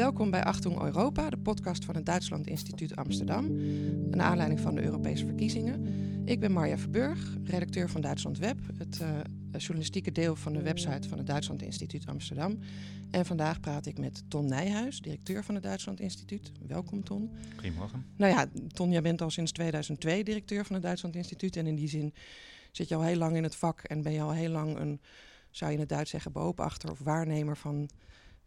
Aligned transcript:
Welkom 0.00 0.30
bij 0.30 0.44
Achtung 0.44 0.82
Europa, 0.82 1.30
de 1.30 1.38
podcast 1.38 1.84
van 1.84 1.94
het 1.94 2.06
Duitsland 2.06 2.46
Instituut 2.46 2.96
Amsterdam. 2.96 3.44
Een 4.10 4.22
aanleiding 4.22 4.60
van 4.60 4.74
de 4.74 4.82
Europese 4.82 5.26
verkiezingen. 5.26 5.86
Ik 6.24 6.40
ben 6.40 6.52
Marja 6.52 6.78
Verburg, 6.78 7.36
redacteur 7.44 7.90
van 7.90 8.00
Duitsland 8.00 8.38
Web, 8.38 8.58
het 8.78 8.98
uh, 9.02 9.08
journalistieke 9.56 10.12
deel 10.12 10.36
van 10.36 10.52
de 10.52 10.62
website 10.62 11.08
van 11.08 11.18
het 11.18 11.26
Duitsland 11.26 11.62
Instituut 11.62 12.06
Amsterdam. 12.06 12.58
En 13.10 13.26
vandaag 13.26 13.60
praat 13.60 13.86
ik 13.86 13.98
met 13.98 14.22
Ton 14.28 14.46
Nijhuis, 14.46 15.00
directeur 15.00 15.44
van 15.44 15.54
het 15.54 15.64
Duitsland 15.64 16.00
Instituut. 16.00 16.52
Welkom 16.66 17.04
Ton. 17.04 17.30
Goedemorgen. 17.54 18.06
Nou 18.16 18.32
ja, 18.32 18.46
Ton, 18.72 18.90
jij 18.90 19.02
bent 19.02 19.22
al 19.22 19.30
sinds 19.30 19.52
2002 19.52 20.24
directeur 20.24 20.64
van 20.64 20.74
het 20.74 20.84
Duitsland 20.84 21.14
Instituut. 21.16 21.56
En 21.56 21.66
in 21.66 21.76
die 21.76 21.88
zin 21.88 22.14
zit 22.70 22.88
je 22.88 22.94
al 22.94 23.02
heel 23.02 23.16
lang 23.16 23.36
in 23.36 23.42
het 23.42 23.56
vak 23.56 23.80
en 23.80 24.02
ben 24.02 24.12
je 24.12 24.20
al 24.20 24.32
heel 24.32 24.50
lang 24.50 24.78
een, 24.78 25.00
zou 25.50 25.70
je 25.70 25.76
in 25.76 25.82
het 25.82 25.92
Duits 25.92 26.10
zeggen, 26.10 26.32
boopachter 26.32 26.90
of 26.90 26.98
waarnemer 26.98 27.56
van 27.56 27.90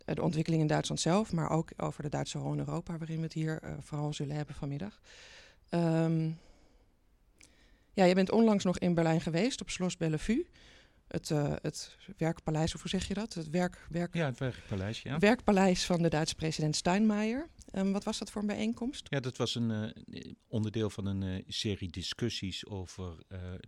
de 0.05 0.21
ontwikkeling 0.21 0.61
in 0.61 0.67
Duitsland 0.67 1.01
zelf, 1.01 1.31
maar 1.31 1.49
ook 1.49 1.71
over 1.77 2.03
de 2.03 2.09
Duitse 2.09 2.37
rol 2.37 2.51
in 2.51 2.59
Europa, 2.59 2.97
waarin 2.97 3.17
we 3.17 3.23
het 3.23 3.33
hier 3.33 3.59
uh, 3.63 3.71
vooral 3.79 4.13
zullen 4.13 4.35
hebben 4.35 4.55
vanmiddag. 4.55 5.01
Um, 5.69 6.39
ja, 7.93 8.03
je 8.03 8.13
bent 8.13 8.31
onlangs 8.31 8.63
nog 8.63 8.77
in 8.79 8.93
Berlijn 8.93 9.21
geweest 9.21 9.61
op 9.61 9.69
Schloss 9.69 9.97
Bellevue. 9.97 10.47
Het, 11.07 11.29
uh, 11.29 11.53
het 11.61 11.97
werkpaleis, 12.17 12.75
of 12.75 12.81
hoe 12.81 12.89
zeg 12.89 13.07
je 13.07 13.13
dat? 13.13 13.33
Het 13.33 13.49
werk, 13.49 13.87
werk, 13.89 14.13
ja, 14.13 14.25
het 14.25 14.39
werkpaleis, 14.39 15.01
ja. 15.01 15.19
Werkpaleis 15.19 15.85
van 15.85 16.01
de 16.01 16.09
Duitse 16.09 16.35
president 16.35 16.75
Steinmeier. 16.75 17.47
Um, 17.75 17.91
wat 17.91 18.03
was 18.03 18.17
dat 18.19 18.31
voor 18.31 18.41
een 18.41 18.47
bijeenkomst? 18.47 19.07
Ja, 19.09 19.19
dat 19.19 19.37
was 19.37 19.55
een 19.55 19.69
uh, 19.69 20.33
onderdeel 20.47 20.89
van 20.89 21.05
een 21.05 21.21
uh, 21.21 21.43
serie 21.47 21.89
discussies 21.89 22.65
over 22.65 23.17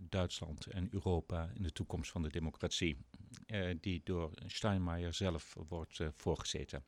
Duitsland 0.08 0.66
en 0.66 0.88
Europa 0.90 1.50
in 1.54 1.62
de 1.62 1.72
toekomst 1.72 2.10
van 2.10 2.22
de 2.22 2.30
democratie. 2.30 2.96
die 3.80 4.00
door 4.04 4.30
Steinmeier 4.46 5.14
zelf 5.14 5.54
wordt 5.68 6.00
voorgezeten. 6.16 6.84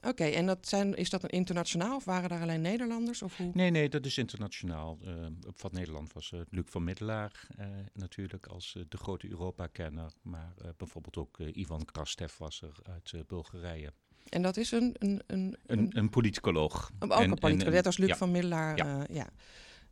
Oké, 0.00 0.24
en 0.24 0.46
dat 0.46 0.68
zijn, 0.68 0.94
is 0.94 1.10
dat 1.10 1.22
een 1.22 1.28
internationaal 1.28 1.96
of 1.96 2.04
waren 2.04 2.28
daar 2.28 2.40
alleen 2.40 2.60
Nederlanders? 2.60 3.22
Of 3.22 3.36
hoe? 3.36 3.50
Nee, 3.54 3.70
nee, 3.70 3.88
dat 3.88 4.06
is 4.06 4.18
internationaal. 4.18 4.98
Uh, 5.04 5.26
van 5.40 5.70
Nederland 5.72 6.12
was 6.12 6.30
uh, 6.30 6.40
Luc 6.50 6.64
van 6.66 6.84
Middelaar 6.84 7.46
uh, 7.58 7.66
natuurlijk 7.94 8.46
als 8.46 8.76
de 8.88 8.96
grote 8.96 9.28
Europa-kenner. 9.28 10.12
Maar 10.22 10.54
bijvoorbeeld 10.76 11.16
ook 11.16 11.38
Ivan 11.38 11.84
Krastev 11.84 12.36
was 12.38 12.62
er 12.62 12.78
uit 12.82 13.26
Bulgarije. 13.26 13.92
En 14.28 14.42
dat 14.42 14.56
is 14.56 14.70
een... 14.70 14.96
Een, 14.98 15.22
een, 15.26 15.56
een, 15.66 15.98
een 15.98 16.10
politicoloog. 16.10 16.90
Ook 16.98 17.10
een 17.10 17.34
politicoloog, 17.34 17.74
net 17.74 17.86
als 17.86 17.98
Luc 17.98 18.08
ja. 18.08 18.16
van 18.16 18.30
Middelaar. 18.30 18.76
Ja. 18.76 19.06
ja. 19.10 19.28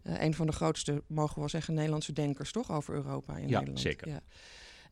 een 0.03 0.35
van 0.35 0.47
de 0.47 0.53
grootste, 0.53 1.03
mogen 1.07 1.35
we 1.35 1.41
wel 1.41 1.49
zeggen, 1.49 1.75
Nederlandse 1.75 2.13
denkers 2.13 2.53
toch 2.53 2.71
over 2.71 2.95
Europa 2.95 3.37
in 3.37 3.49
ja, 3.49 3.59
Nederland. 3.59 3.81
Zeker. 3.81 4.09
Ja, 4.09 4.13
zeker. 4.13 4.29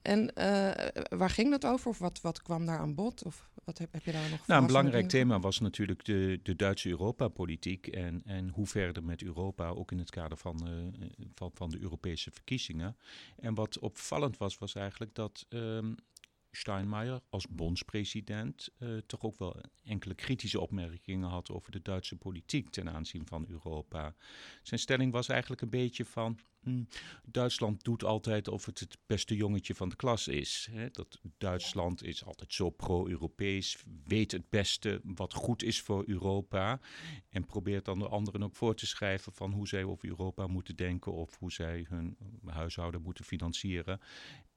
En 0.02 0.20
uh, 0.20 1.18
waar 1.18 1.30
ging 1.30 1.50
dat 1.50 1.66
over? 1.66 1.90
Of 1.90 1.98
wat, 1.98 2.20
wat 2.20 2.42
kwam 2.42 2.66
daar 2.66 2.78
aan 2.78 2.94
bod? 2.94 3.24
Of 3.24 3.48
wat 3.64 3.78
heb, 3.78 3.92
heb 3.92 4.04
je 4.04 4.12
daar 4.12 4.30
nog 4.30 4.46
Nou, 4.46 4.60
een 4.60 4.66
belangrijk 4.66 5.08
thema 5.08 5.40
was 5.40 5.60
natuurlijk 5.60 6.04
de, 6.04 6.40
de 6.42 6.56
Duitse 6.56 6.88
Europa-politiek. 6.88 7.86
En, 7.86 8.22
en 8.24 8.48
hoe 8.48 8.66
verder 8.66 9.04
met 9.04 9.22
Europa, 9.22 9.68
ook 9.68 9.92
in 9.92 9.98
het 9.98 10.10
kader 10.10 10.38
van, 10.38 10.68
uh, 10.68 11.06
van, 11.34 11.50
van 11.54 11.70
de 11.70 11.80
Europese 11.80 12.30
verkiezingen. 12.30 12.96
En 13.36 13.54
wat 13.54 13.78
opvallend 13.78 14.36
was, 14.36 14.58
was 14.58 14.74
eigenlijk 14.74 15.14
dat 15.14 15.46
um, 15.48 15.94
Steinmeier 16.50 17.20
als 17.30 17.48
bondspresident 17.48 18.68
uh, 18.78 18.98
toch 19.06 19.22
ook 19.22 19.38
wel 19.38 19.60
enkele 19.84 20.14
kritische 20.14 20.60
opmerkingen 20.60 21.28
had 21.28 21.50
over 21.50 21.72
de 21.72 21.82
Duitse 21.82 22.16
politiek 22.16 22.70
ten 22.70 22.90
aanzien 22.90 23.26
van 23.26 23.44
Europa. 23.48 24.14
Zijn 24.62 24.80
stelling 24.80 25.12
was 25.12 25.28
eigenlijk 25.28 25.60
een 25.60 25.70
beetje 25.70 26.04
van. 26.04 26.38
Hm, 26.62 26.84
Duitsland 27.24 27.84
doet 27.84 28.04
altijd 28.04 28.48
of 28.48 28.66
het 28.66 28.78
het 28.80 28.98
beste 29.06 29.36
jongetje 29.36 29.74
van 29.74 29.88
de 29.88 29.96
klas 29.96 30.28
is. 30.28 30.68
Hè? 30.70 30.90
Dat 30.90 31.20
Duitsland 31.38 32.02
is 32.04 32.24
altijd 32.24 32.52
zo 32.52 32.70
pro-Europees, 32.70 33.82
weet 34.04 34.32
het 34.32 34.50
beste 34.50 35.00
wat 35.04 35.34
goed 35.34 35.62
is 35.62 35.80
voor 35.80 36.04
Europa. 36.06 36.80
En 37.28 37.46
probeert 37.46 37.84
dan 37.84 37.98
de 37.98 38.08
anderen 38.08 38.42
ook 38.42 38.56
voor 38.56 38.74
te 38.74 38.86
schrijven 38.86 39.32
van 39.32 39.52
hoe 39.52 39.68
zij 39.68 39.84
over 39.84 40.08
Europa 40.08 40.46
moeten 40.46 40.76
denken 40.76 41.12
of 41.12 41.38
hoe 41.38 41.52
zij 41.52 41.86
hun 41.88 42.16
huishouden 42.44 43.02
moeten 43.02 43.24
financieren. 43.24 44.00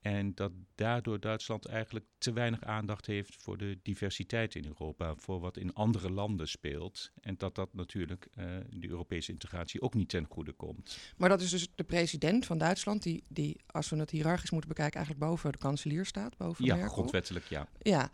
En 0.01 0.35
dat 0.35 0.51
daardoor 0.75 1.19
Duitsland 1.19 1.65
eigenlijk 1.65 2.05
te 2.17 2.33
weinig 2.33 2.63
aandacht 2.63 3.05
heeft 3.05 3.35
voor 3.35 3.57
de 3.57 3.79
diversiteit 3.83 4.55
in 4.55 4.65
Europa, 4.65 5.15
voor 5.15 5.39
wat 5.39 5.57
in 5.57 5.73
andere 5.73 6.11
landen 6.11 6.47
speelt. 6.47 7.11
En 7.19 7.37
dat 7.37 7.55
dat 7.55 7.73
natuurlijk 7.73 8.27
uh, 8.37 8.45
de 8.69 8.89
Europese 8.89 9.31
integratie 9.31 9.81
ook 9.81 9.93
niet 9.93 10.09
ten 10.09 10.25
goede 10.29 10.51
komt. 10.51 10.97
Maar 11.17 11.29
dat 11.29 11.41
is 11.41 11.49
dus 11.49 11.67
de 11.75 11.83
president 11.83 12.45
van 12.45 12.57
Duitsland, 12.57 13.03
die, 13.03 13.23
die 13.29 13.61
als 13.65 13.89
we 13.89 13.95
het 13.95 14.09
hiërarchisch 14.09 14.51
moeten 14.51 14.69
bekijken, 14.69 14.95
eigenlijk 14.95 15.29
boven 15.29 15.51
de 15.51 15.57
kanselier 15.57 16.05
staat, 16.05 16.37
boven 16.37 16.65
ja, 16.65 16.75
Merkel. 16.75 16.93
grondwettelijk 16.93 17.45
ja. 17.45 17.67
Ja, 17.79 18.11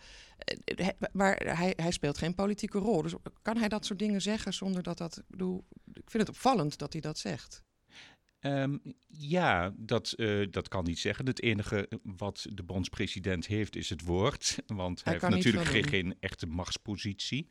maar 1.11 1.35
hij, 1.57 1.73
hij 1.75 1.91
speelt 1.91 2.17
geen 2.17 2.35
politieke 2.35 2.77
rol. 2.77 3.01
Dus 3.01 3.13
kan 3.41 3.57
hij 3.57 3.67
dat 3.67 3.85
soort 3.85 3.99
dingen 3.99 4.21
zeggen 4.21 4.53
zonder 4.53 4.83
dat 4.83 4.97
dat... 4.97 5.17
Ik, 5.17 5.27
bedoel, 5.27 5.65
ik 5.93 6.09
vind 6.09 6.27
het 6.27 6.35
opvallend 6.35 6.77
dat 6.77 6.91
hij 6.93 7.01
dat 7.01 7.17
zegt. 7.17 7.65
Um, 8.41 8.81
ja, 9.07 9.73
dat, 9.77 10.13
uh, 10.17 10.47
dat 10.51 10.67
kan 10.67 10.83
niet 10.83 10.99
zeggen. 10.99 11.25
Het 11.25 11.41
enige 11.41 11.89
wat 12.03 12.47
de 12.53 12.63
bondspresident 12.63 13.47
heeft 13.47 13.75
is 13.75 13.89
het 13.89 14.01
woord. 14.01 14.57
Want 14.67 15.03
hij, 15.03 15.13
hij 15.13 15.29
heeft 15.29 15.35
natuurlijk 15.35 15.65
geen, 15.65 15.87
geen, 15.87 16.15
echte 16.19 16.45
machtspositie. 16.45 17.47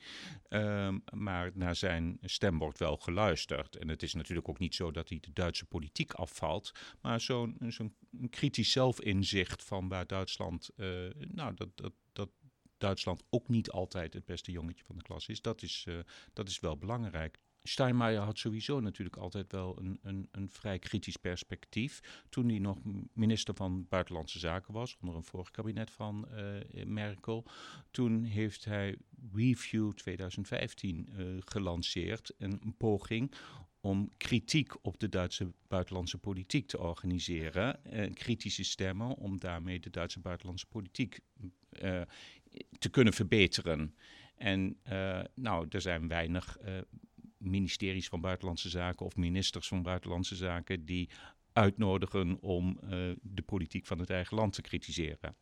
Um, 0.49 1.03
maar 1.13 1.51
naar 1.55 1.77
zijn 1.77 2.19
stem 2.23 2.59
wordt 2.59 2.79
wel 2.79 2.97
geluisterd. 2.97 3.77
En 3.77 3.89
het 3.89 4.03
is 4.03 4.15
natuurlijk 4.15 4.49
ook 4.49 4.59
niet 4.59 4.75
zo 4.75 4.91
dat 4.91 5.09
hij 5.09 5.19
de 5.21 5.33
Duitse 5.33 5.65
politiek 5.65 6.13
afvalt. 6.13 6.73
Maar 7.01 7.21
zo'n 7.21 7.57
zo'n 7.69 7.95
kritisch 8.31 8.73
zelfinzicht 8.73 9.65
van 9.65 9.89
waar 9.89 10.07
Duitsland. 10.07 10.71
Uh, 10.77 11.11
nou, 11.19 11.55
dat, 11.55 11.69
dat, 11.75 11.93
dat 12.13 12.31
Duitsland 12.79 13.23
ook 13.31 13.49
niet 13.49 13.71
altijd 13.71 14.15
het 14.15 14.25
beste 14.25 14.51
jongetje 14.51 14.85
van 14.85 14.97
de 14.97 15.03
klas 15.03 15.29
is. 15.29 15.43
Dat 15.43 15.63
is, 15.63 15.85
uh, 15.89 15.99
dat 16.33 16.49
is 16.49 16.61
wel 16.61 16.79
belangrijk. 16.79 17.39
Steinmeier 17.69 18.21
had 18.21 18.39
sowieso 18.39 18.81
natuurlijk 18.81 19.17
altijd 19.17 19.53
wel 19.53 19.79
een, 19.79 19.99
een, 20.03 20.29
een, 20.31 20.51
vrij 20.51 20.79
kritisch 20.79 21.17
perspectief. 21.17 22.25
Toen 22.29 22.49
hij 22.49 22.59
nog 22.59 22.79
minister 23.13 23.55
van 23.55 23.87
Buitenlandse 23.89 24.39
Zaken 24.39 24.75
was, 24.75 24.97
onder 25.01 25.17
een 25.17 25.25
vorig 25.25 25.51
kabinet 25.51 25.91
van 25.91 26.29
uh, 26.35 26.85
Merkel. 26.85 27.45
Toen 27.91 28.25
heeft 28.25 28.65
hij 28.65 28.97
Review 29.33 29.93
2015 29.93 31.09
uh, 31.19 31.27
gelanceerd, 31.39 32.35
een 32.39 32.75
poging 32.77 33.33
om 33.81 34.11
kritiek 34.17 34.85
op 34.85 35.01
de 35.01 35.09
Duitse 35.09 35.53
buitenlandse 35.69 36.19
politiek 36.19 36.67
te 36.67 36.79
organiseren. 36.79 37.81
Uh, 37.93 38.13
kritische 38.13 38.65
stemmen 38.65 39.17
om 39.17 39.41
daarmee 39.41 39.81
de 39.81 39.91
Duitse 39.91 40.21
buitenlandse 40.21 40.67
politiek 40.67 41.21
te 42.79 42.89
kunnen 42.91 43.13
verbeteren. 43.13 43.95
En 44.37 44.77
nou, 45.35 45.67
er 45.69 45.81
zijn 45.81 46.09
weinig 46.09 46.59
ministeries 47.39 48.09
van 48.09 48.21
Buitenlandse 48.21 48.69
Zaken 48.69 49.07
of 49.07 49.17
ministers 49.17 49.69
van 49.69 49.83
Buitenlandse 49.83 50.37
Zaken 50.37 50.85
die 50.85 51.11
uitnodigen 51.53 52.41
om 52.41 52.79
uh, 52.85 52.91
de 53.23 53.43
politiek 53.43 53.87
van 53.87 53.99
het 53.99 54.11
eigen 54.11 54.37
land 54.37 54.53
te 54.53 54.63
kritiseren. 54.63 55.37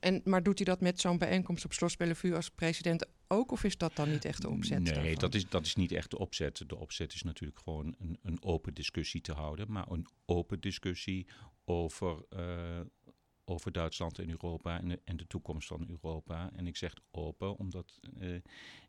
En, 0.00 0.20
maar 0.24 0.42
doet 0.42 0.58
hij 0.58 0.66
dat 0.66 0.80
met 0.80 1.00
zo'n 1.00 1.18
bijeenkomst 1.18 1.64
op 1.64 1.72
Schloss 1.72 1.96
Bellevue 1.96 2.34
als 2.34 2.50
president 2.50 3.06
ook? 3.28 3.52
Of 3.52 3.64
is 3.64 3.76
dat 3.76 3.96
dan 3.96 4.10
niet 4.10 4.24
echt 4.24 4.42
de 4.42 4.48
opzet? 4.48 4.80
Nee, 4.80 5.16
dat 5.16 5.34
is, 5.34 5.48
dat 5.48 5.66
is 5.66 5.74
niet 5.74 5.92
echt 5.92 6.10
de 6.10 6.18
opzet. 6.18 6.62
De 6.66 6.76
opzet 6.76 7.14
is 7.14 7.22
natuurlijk 7.22 7.58
gewoon 7.58 7.94
een, 7.98 8.18
een 8.22 8.42
open 8.42 8.74
discussie 8.74 9.20
te 9.20 9.32
houden. 9.32 9.72
Maar 9.72 9.90
een 9.90 10.06
open 10.24 10.60
discussie 10.60 11.26
over, 11.64 12.24
uh, 12.36 12.80
over 13.48 13.72
Duitsland 13.72 14.18
en 14.18 14.30
Europa 14.30 14.80
en 14.80 14.88
de, 14.88 15.00
en 15.04 15.16
de, 15.16 15.26
toekomst 15.26 15.68
van 15.68 15.86
Europa. 15.88 16.50
En 16.56 16.66
ik 16.66 16.76
zeg 16.76 16.94
open, 17.10 17.56
omdat 17.56 17.98
uh, 18.20 18.40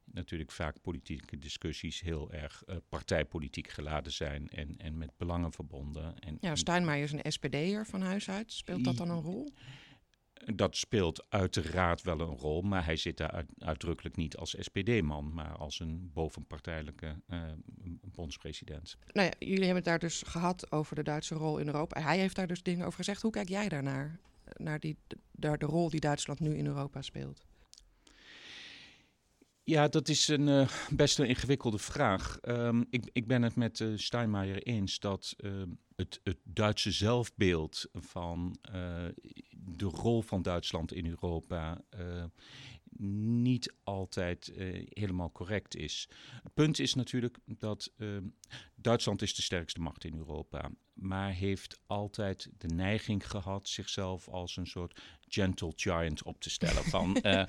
natuurlijk 0.03 0.51
vaak 0.51 0.81
politieke 0.81 1.37
discussies 1.37 2.01
heel 2.01 2.31
erg 2.31 2.63
uh, 2.67 2.75
partijpolitiek 2.89 3.67
geladen 3.67 4.11
zijn 4.11 4.49
en, 4.49 4.77
en 4.77 4.97
met 4.97 5.17
belangen 5.17 5.51
verbonden. 5.51 6.19
En, 6.19 6.37
ja, 6.41 6.55
Steinmeier 6.55 7.03
is 7.03 7.11
een 7.11 7.31
SPD'er 7.31 7.85
van 7.85 8.01
huis 8.01 8.29
uit. 8.29 8.51
Speelt 8.51 8.83
dat 8.83 8.97
dan 8.97 9.09
een 9.09 9.21
rol? 9.21 9.51
Dat 10.45 10.77
speelt 10.77 11.25
uiteraard 11.29 12.01
wel 12.01 12.19
een 12.19 12.37
rol, 12.37 12.61
maar 12.61 12.85
hij 12.85 12.95
zit 12.95 13.17
daar 13.17 13.31
uit, 13.31 13.47
uitdrukkelijk 13.57 14.15
niet 14.15 14.37
als 14.37 14.55
SPD-man, 14.59 15.33
maar 15.33 15.57
als 15.57 15.79
een 15.79 16.11
bovenpartijlijke 16.13 17.21
uh, 17.29 17.41
bondspresident. 18.01 18.97
Nou 19.11 19.27
ja, 19.27 19.33
jullie 19.39 19.65
hebben 19.65 19.75
het 19.75 19.85
daar 19.85 19.99
dus 19.99 20.23
gehad 20.25 20.71
over 20.71 20.95
de 20.95 21.03
Duitse 21.03 21.35
rol 21.35 21.57
in 21.57 21.67
Europa. 21.67 22.01
Hij 22.01 22.17
heeft 22.17 22.35
daar 22.35 22.47
dus 22.47 22.63
dingen 22.63 22.85
over 22.85 22.97
gezegd. 22.97 23.21
Hoe 23.21 23.31
kijk 23.31 23.49
jij 23.49 23.69
daarnaar? 23.69 24.19
Naar 24.57 24.79
die, 24.79 24.97
naar 25.31 25.57
de 25.57 25.65
rol 25.65 25.89
die 25.89 25.99
Duitsland 25.99 26.39
nu 26.39 26.57
in 26.57 26.65
Europa 26.65 27.01
speelt? 27.01 27.47
Ja, 29.63 29.87
dat 29.87 30.07
is 30.09 30.27
een 30.27 30.47
uh, 30.47 30.69
best 30.89 31.19
een 31.19 31.27
ingewikkelde 31.27 31.77
vraag. 31.77 32.37
Um, 32.41 32.85
ik, 32.89 33.09
ik, 33.13 33.27
ben 33.27 33.41
het 33.41 33.55
met 33.55 33.79
uh, 33.79 33.97
Steinmeier 33.97 34.63
eens 34.63 34.99
dat 34.99 35.35
uh, 35.37 35.63
het, 35.95 36.19
het, 36.23 36.37
Duitse 36.43 36.91
zelfbeeld 36.91 37.85
van 37.93 38.55
de 39.51 39.85
rol 39.85 40.21
van 40.21 40.41
Duitsland 40.41 40.93
in 40.93 41.05
Europa 41.05 41.81
niet 43.01 43.73
altijd 43.83 44.51
uh, 44.55 44.87
helemaal 44.89 45.31
correct 45.31 45.75
is. 45.75 46.09
Het 46.43 46.53
punt 46.53 46.79
is 46.79 46.93
natuurlijk 46.93 47.37
dat 47.45 47.91
uh, 47.97 48.17
Duitsland 48.75 49.21
is 49.21 49.35
de 49.35 49.41
sterkste 49.41 49.81
macht 49.81 50.03
in 50.03 50.15
Europa, 50.15 50.71
maar 50.93 51.31
heeft 51.31 51.79
altijd 51.87 52.49
de 52.57 52.67
neiging 52.67 53.29
gehad 53.29 53.67
zichzelf 53.67 54.27
als 54.27 54.57
een 54.57 54.67
soort 54.67 55.01
gentle 55.27 55.73
giant 55.75 56.23
op 56.23 56.41
te 56.41 56.49
stellen. 56.49 56.83
Van 56.95 57.17
uh, 57.23 57.43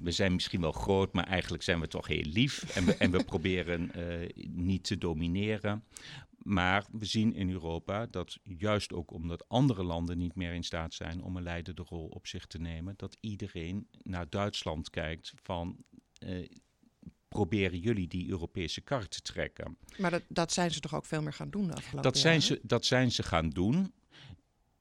we 0.00 0.10
zijn 0.10 0.32
misschien 0.32 0.60
wel 0.60 0.72
groot, 0.72 1.12
maar 1.12 1.26
eigenlijk 1.26 1.62
zijn 1.62 1.80
we 1.80 1.88
toch 1.88 2.06
heel 2.06 2.24
lief 2.26 2.76
en 2.76 2.84
we, 2.84 2.96
en 2.96 3.10
we 3.10 3.24
proberen 3.24 3.90
niet 4.50 4.84
te 4.84 4.98
domineren. 4.98 5.84
Maar 6.44 6.84
we 6.92 7.04
zien 7.04 7.34
in 7.34 7.50
Europa 7.50 8.06
dat 8.06 8.38
juist 8.42 8.92
ook 8.92 9.10
omdat 9.10 9.48
andere 9.48 9.82
landen 9.82 10.18
niet 10.18 10.34
meer 10.34 10.52
in 10.52 10.64
staat 10.64 10.94
zijn 10.94 11.22
om 11.22 11.36
een 11.36 11.42
leidende 11.42 11.82
rol 11.82 12.06
op 12.06 12.26
zich 12.26 12.46
te 12.46 12.58
nemen, 12.58 12.94
dat 12.96 13.16
iedereen 13.20 13.88
naar 14.02 14.28
Duitsland 14.28 14.90
kijkt 14.90 15.32
van 15.42 15.76
uh, 16.18 16.48
proberen 17.28 17.78
jullie 17.78 18.08
die 18.08 18.28
Europese 18.28 18.80
kar 18.80 19.08
te 19.08 19.20
trekken. 19.20 19.76
Maar 19.98 20.10
dat, 20.10 20.22
dat 20.28 20.52
zijn 20.52 20.70
ze 20.70 20.80
toch 20.80 20.94
ook 20.94 21.04
veel 21.04 21.22
meer 21.22 21.32
gaan 21.32 21.50
doen 21.50 21.66
de 21.66 21.74
afgelopen 21.74 22.02
dat 22.02 22.18
zijn 22.18 22.42
Ze, 22.42 22.60
dat 22.62 22.84
zijn 22.84 23.12
ze 23.12 23.22
gaan 23.22 23.50
doen. 23.50 23.92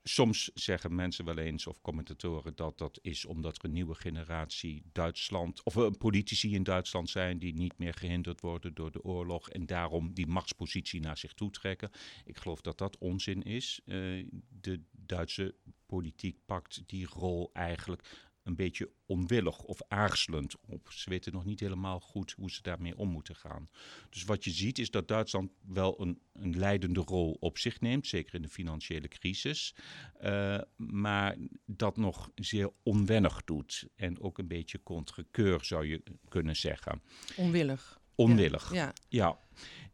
Soms 0.03 0.51
zeggen 0.53 0.95
mensen 0.95 1.25
wel 1.25 1.37
eens, 1.37 1.67
of 1.67 1.81
commentatoren, 1.81 2.55
dat 2.55 2.77
dat 2.77 2.99
is 3.01 3.25
omdat 3.25 3.57
er 3.57 3.65
een 3.65 3.71
nieuwe 3.71 3.95
generatie 3.95 4.83
Duitsland, 4.91 5.63
of 5.63 5.75
uh, 5.75 5.89
politici 5.97 6.53
in 6.53 6.63
Duitsland 6.63 7.09
zijn 7.09 7.39
die 7.39 7.53
niet 7.53 7.77
meer 7.77 7.93
gehinderd 7.93 8.41
worden 8.41 8.73
door 8.73 8.91
de 8.91 9.03
oorlog 9.03 9.49
en 9.49 9.65
daarom 9.65 10.13
die 10.13 10.27
machtspositie 10.27 11.01
naar 11.01 11.17
zich 11.17 11.33
toe 11.33 11.49
trekken. 11.49 11.91
Ik 12.25 12.37
geloof 12.37 12.61
dat 12.61 12.77
dat 12.77 12.97
onzin 12.97 13.43
is. 13.43 13.81
Uh, 13.85 14.27
de 14.61 14.81
Duitse 14.91 15.55
politiek 15.85 16.37
pakt 16.45 16.83
die 16.85 17.05
rol 17.05 17.49
eigenlijk 17.53 18.31
een 18.43 18.55
beetje 18.55 18.89
onwillig 19.05 19.59
of 19.59 19.79
aarzelend 19.87 20.55
op. 20.67 20.89
Ze 20.91 21.09
weten 21.09 21.33
nog 21.33 21.45
niet 21.45 21.59
helemaal 21.59 21.99
goed 21.99 22.31
hoe 22.31 22.51
ze 22.51 22.61
daarmee 22.61 22.97
om 22.97 23.09
moeten 23.09 23.35
gaan. 23.35 23.69
Dus 24.09 24.23
wat 24.23 24.43
je 24.43 24.51
ziet 24.51 24.79
is 24.79 24.91
dat 24.91 25.07
Duitsland 25.07 25.51
wel 25.67 26.01
een, 26.01 26.21
een 26.33 26.57
leidende 26.57 26.99
rol 26.99 27.37
op 27.39 27.57
zich 27.57 27.81
neemt, 27.81 28.07
zeker 28.07 28.33
in 28.33 28.41
de 28.41 28.49
financiële 28.49 29.07
crisis, 29.07 29.75
uh, 30.21 30.61
maar 30.75 31.37
dat 31.65 31.97
nog 31.97 32.31
zeer 32.35 32.71
onwennig 32.83 33.43
doet 33.43 33.87
en 33.95 34.21
ook 34.21 34.37
een 34.37 34.47
beetje 34.47 34.83
contrekeur 34.83 35.65
zou 35.65 35.85
je 35.85 36.03
kunnen 36.27 36.55
zeggen. 36.55 37.01
Onwillig. 37.35 38.01
Onwillig, 38.15 38.73
ja. 38.73 38.93
ja. 39.09 39.39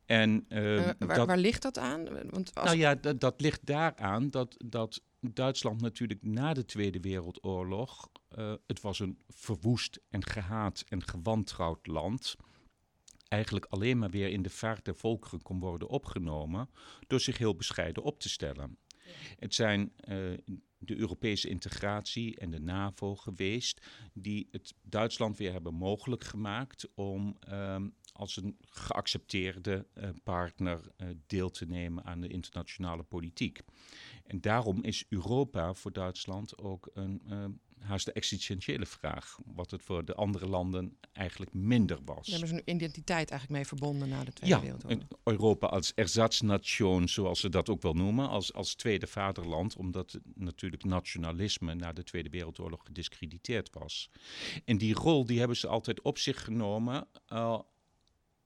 En, 0.05 0.45
uh, 0.49 0.75
uh, 0.75 0.83
waar, 0.99 1.15
dat, 1.17 1.27
waar, 1.27 1.37
ligt 1.37 1.61
dat 1.61 1.77
aan? 1.77 2.29
Want 2.29 2.55
als... 2.55 2.65
Nou 2.65 2.77
ja, 2.77 2.95
dat, 2.95 3.19
dat 3.19 3.41
ligt 3.41 3.65
daaraan 3.65 4.29
dat, 4.29 4.55
dat 4.65 5.01
Duitsland 5.21 5.81
natuurlijk 5.81 6.23
na 6.23 6.53
de 6.53 6.65
Tweede 6.65 6.99
Wereldoorlog, 6.99 8.11
uh, 8.37 8.53
het 8.67 8.81
was 8.81 8.99
een 8.99 9.19
verwoest 9.27 9.99
en 10.09 10.25
gehaat 10.25 10.85
en 10.87 11.03
gewantrouwd 11.03 11.87
land, 11.87 12.35
eigenlijk 13.27 13.65
alleen 13.65 13.97
maar 13.97 14.09
weer 14.09 14.29
in 14.29 14.41
de 14.41 14.49
vaart 14.49 14.85
der 14.85 14.95
volkeren 14.95 15.41
kon 15.41 15.59
worden 15.59 15.87
opgenomen 15.89 16.69
door 17.07 17.19
zich 17.19 17.37
heel 17.37 17.55
bescheiden 17.55 18.03
op 18.03 18.19
te 18.19 18.29
stellen. 18.29 18.77
Het 19.39 19.55
zijn 19.55 19.81
uh, 19.81 20.37
de 20.77 20.97
Europese 20.97 21.49
integratie 21.49 22.37
en 22.37 22.51
de 22.51 22.59
NAVO 22.59 23.15
geweest 23.15 23.85
die 24.13 24.47
het 24.51 24.73
Duitsland 24.81 25.37
weer 25.37 25.51
hebben 25.51 25.73
mogelijk 25.73 26.23
gemaakt 26.23 26.89
om 26.95 27.37
uh, 27.49 27.75
als 28.19 28.37
een 28.37 28.57
geaccepteerde 28.61 29.85
uh, 29.93 30.09
partner 30.23 30.91
deel 31.27 31.49
te 31.49 31.65
nemen 31.65 32.03
aan 32.03 32.21
de 32.21 32.27
internationale 32.27 33.03
politiek. 33.03 33.61
En 34.25 34.41
daarom 34.41 34.83
is 34.83 35.05
Europa 35.09 35.73
voor 35.73 35.91
Duitsland 35.91 36.57
ook 36.57 36.89
een 36.93 37.21
uh, 37.29 37.45
haast 37.79 38.05
de 38.05 38.11
existentiële 38.11 38.85
vraag. 38.85 39.39
Wat 39.45 39.71
het 39.71 39.83
voor 39.83 40.05
de 40.05 40.15
andere 40.15 40.47
landen 40.47 40.97
eigenlijk 41.11 41.53
minder 41.53 41.99
was. 42.05 42.27
Daar 42.27 42.39
hebben 42.39 42.57
ze 42.57 42.63
een 42.65 42.75
identiteit 42.75 43.29
eigenlijk 43.29 43.49
mee 43.49 43.67
verbonden 43.67 44.09
na 44.09 44.23
de 44.23 44.33
Tweede 44.33 44.55
ja, 44.55 44.61
Wereldoorlog. 44.61 45.07
Europa 45.23 45.67
als 45.67 45.93
ersatznation, 45.93 47.07
zoals 47.07 47.39
ze 47.39 47.49
dat 47.49 47.69
ook 47.69 47.81
wel 47.81 47.93
noemen, 47.93 48.29
als, 48.29 48.53
als 48.53 48.75
tweede 48.75 49.07
vaderland, 49.07 49.75
omdat 49.75 50.19
natuurlijk 50.33 50.83
nationalisme 50.83 51.73
na 51.75 51.93
de 51.93 52.03
Tweede 52.03 52.29
Wereldoorlog 52.29 52.81
gediscrediteerd 52.83 53.69
was. 53.73 54.09
En 54.65 54.77
die 54.77 54.93
rol 54.93 55.25
die 55.25 55.39
hebben 55.39 55.57
ze 55.57 55.67
altijd 55.67 56.01
op 56.01 56.17
zich 56.17 56.43
genomen. 56.43 57.07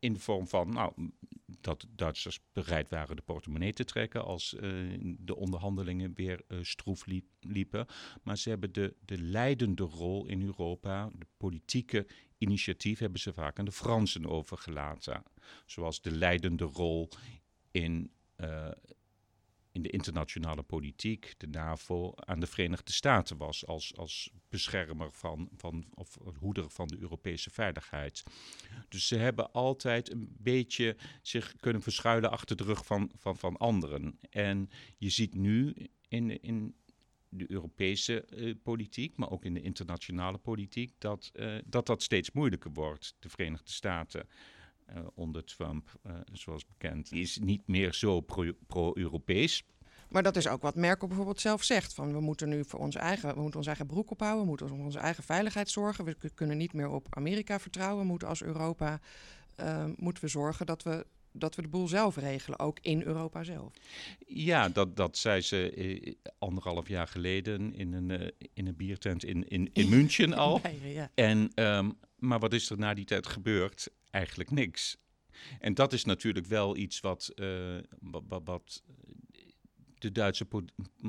In 0.04 0.14
de 0.14 0.20
vorm 0.20 0.48
van, 0.48 0.74
nou, 0.74 0.94
dat 1.46 1.86
Duitsers 1.90 2.40
bereid 2.52 2.90
waren 2.90 3.16
de 3.16 3.22
portemonnee 3.22 3.74
te 3.74 3.84
trekken 3.84 4.26
als 4.26 4.54
uh, 4.54 5.16
de 5.20 5.36
onderhandelingen 5.36 6.14
weer 6.14 6.42
uh, 6.48 6.58
stroef 6.62 7.06
liep, 7.06 7.26
liepen. 7.40 7.86
Maar 8.24 8.38
ze 8.38 8.50
hebben 8.50 8.74
de, 8.74 8.96
de 9.06 9.18
leidende 9.18 9.84
rol 9.84 10.26
in 10.28 10.42
Europa, 10.42 11.10
de 11.18 11.26
politieke 11.38 12.08
initiatief, 12.38 13.00
hebben 13.00 13.20
ze 13.20 13.34
vaak 13.34 13.60
aan 13.60 13.66
de 13.66 13.72
Fransen 13.72 14.26
overgelaten. 14.26 15.24
Zoals 15.66 16.02
de 16.02 16.12
leidende 16.12 16.64
rol 16.66 17.10
in 17.72 18.12
uh, 18.38 18.72
in 19.74 19.81
de 19.81 19.90
internationale 19.90 20.64
politiek, 20.64 21.34
de 21.38 21.48
NAVO, 21.48 22.14
aan 22.16 22.40
de 22.40 22.48
Verenigde 22.48 22.92
Staten 22.92 23.38
was 23.38 23.66
als, 23.66 23.98
als 23.98 24.31
beschermer 24.50 25.12
van, 25.12 25.50
van 25.58 25.86
of 25.94 26.18
hoeder 26.40 26.70
van 26.70 26.88
de 26.88 26.98
Europese 27.00 27.50
veiligheid. 27.50 28.24
Dus 28.90 29.08
ze 29.08 29.16
hebben 29.16 29.52
altijd 29.52 30.12
een 30.12 30.36
beetje 30.40 30.96
zich 31.22 31.56
kunnen 31.56 31.81
verschuilen 31.81 32.31
achter 32.31 32.56
de 32.56 32.64
rug 32.64 32.86
van, 32.86 33.12
van, 33.16 33.38
van 33.38 33.58
anderen. 33.58 34.20
En 34.30 34.70
je 34.98 35.10
ziet 35.10 35.36
nu 35.36 35.75
in, 36.08 36.42
in 36.42 36.75
de 37.30 37.52
Europese 37.52 38.25
uh, 38.30 38.56
politiek, 38.64 39.18
maar 39.18 39.31
ook 39.31 39.46
in 39.46 39.54
de 39.54 39.62
internationale 39.62 40.38
politiek, 40.38 40.94
dat, 40.98 41.31
uh, 41.34 41.56
dat 41.66 41.86
dat 41.86 42.04
steeds 42.04 42.31
moeilijker 42.31 42.72
wordt. 42.72 43.16
De 43.20 43.30
Verenigde 43.30 43.72
Staten 43.72 44.28
uh, 44.90 45.08
onder 45.14 45.44
Trump, 45.44 46.00
uh, 46.08 46.14
zoals 46.32 46.66
bekend, 46.66 47.12
is 47.12 47.38
niet 47.38 47.68
meer 47.68 47.94
zo 47.94 48.22
pro-Europees. 48.68 49.62
Pro 49.62 49.74
maar 50.14 50.24
dat 50.24 50.36
is 50.36 50.48
ook 50.48 50.62
wat 50.62 50.76
Merkel 50.76 51.08
bijvoorbeeld 51.08 51.42
zelf 51.42 51.64
zegt. 51.64 51.94
Van 51.94 52.14
we 52.14 52.20
moeten 52.20 52.50
nu 52.50 52.64
voor 52.66 52.80
onze 52.80 53.00
eigen, 53.00 53.30
we 53.30 53.40
moeten 53.42 53.56
onze 53.56 53.70
eigen 53.70 53.88
broek 53.88 54.12
ophouden, 54.12 54.42
we 54.42 54.48
moeten 54.48 54.68
voor 54.68 54.78
onze 54.78 55.00
eigen 55.00 55.24
veiligheid 55.24 55.70
zorgen. 55.70 56.06
We 56.06 56.16
kunnen 56.34 56.58
niet 56.58 56.74
meer 56.74 56.90
op 56.90 57.08
Amerika 57.10 57.60
vertrouwen. 57.60 58.02
We 58.02 58.08
moeten 58.08 58.28
als 58.28 58.44
Europa 58.44 59.00
uh, 59.60 59.86
moeten 59.96 60.24
we 60.24 60.30
zorgen 60.30 60.66
dat 60.66 60.84
we 60.84 61.06
dat 61.36 61.56
we 61.56 61.62
de 61.62 61.68
boel 61.68 61.88
zelf 61.88 62.16
regelen, 62.16 62.60
ook 62.60 62.78
in 62.82 63.04
Europa 63.04 63.44
zelf. 63.44 63.74
Ja, 64.28 64.70
dat, 64.70 64.96
dat 64.96 65.18
zei 65.18 65.42
ze 65.42 65.72
eh, 65.72 66.14
anderhalf 66.38 66.88
jaar 66.88 67.08
geleden 67.08 67.74
in 67.74 67.94
een, 67.94 68.10
uh, 68.10 68.28
in 68.54 68.68
een 68.68 68.76
biertent 68.76 69.24
in, 69.26 69.48
in, 69.48 69.70
in 69.74 69.90
München 69.96 70.34
al. 70.34 70.62
ja. 70.84 71.12
en, 71.16 71.52
um, 71.56 71.98
maar 72.16 72.40
wat 72.40 72.54
is 72.54 72.70
er 72.70 72.78
na 72.78 72.94
die 72.94 73.06
tijd 73.06 73.28
gebeurd? 73.28 73.90
Eigenlijk 74.13 74.51
niks. 74.51 74.98
En 75.60 75.74
dat 75.74 75.94
is 75.94 76.06
natuurlijk 76.06 76.45
wel 76.45 76.77
iets 76.77 77.00
wat, 77.00 77.31
uh, 77.36 77.77
wat, 78.00 78.42
wat, 78.44 78.83
de 79.98 80.12
Duitse 80.12 80.45
po 80.45 80.62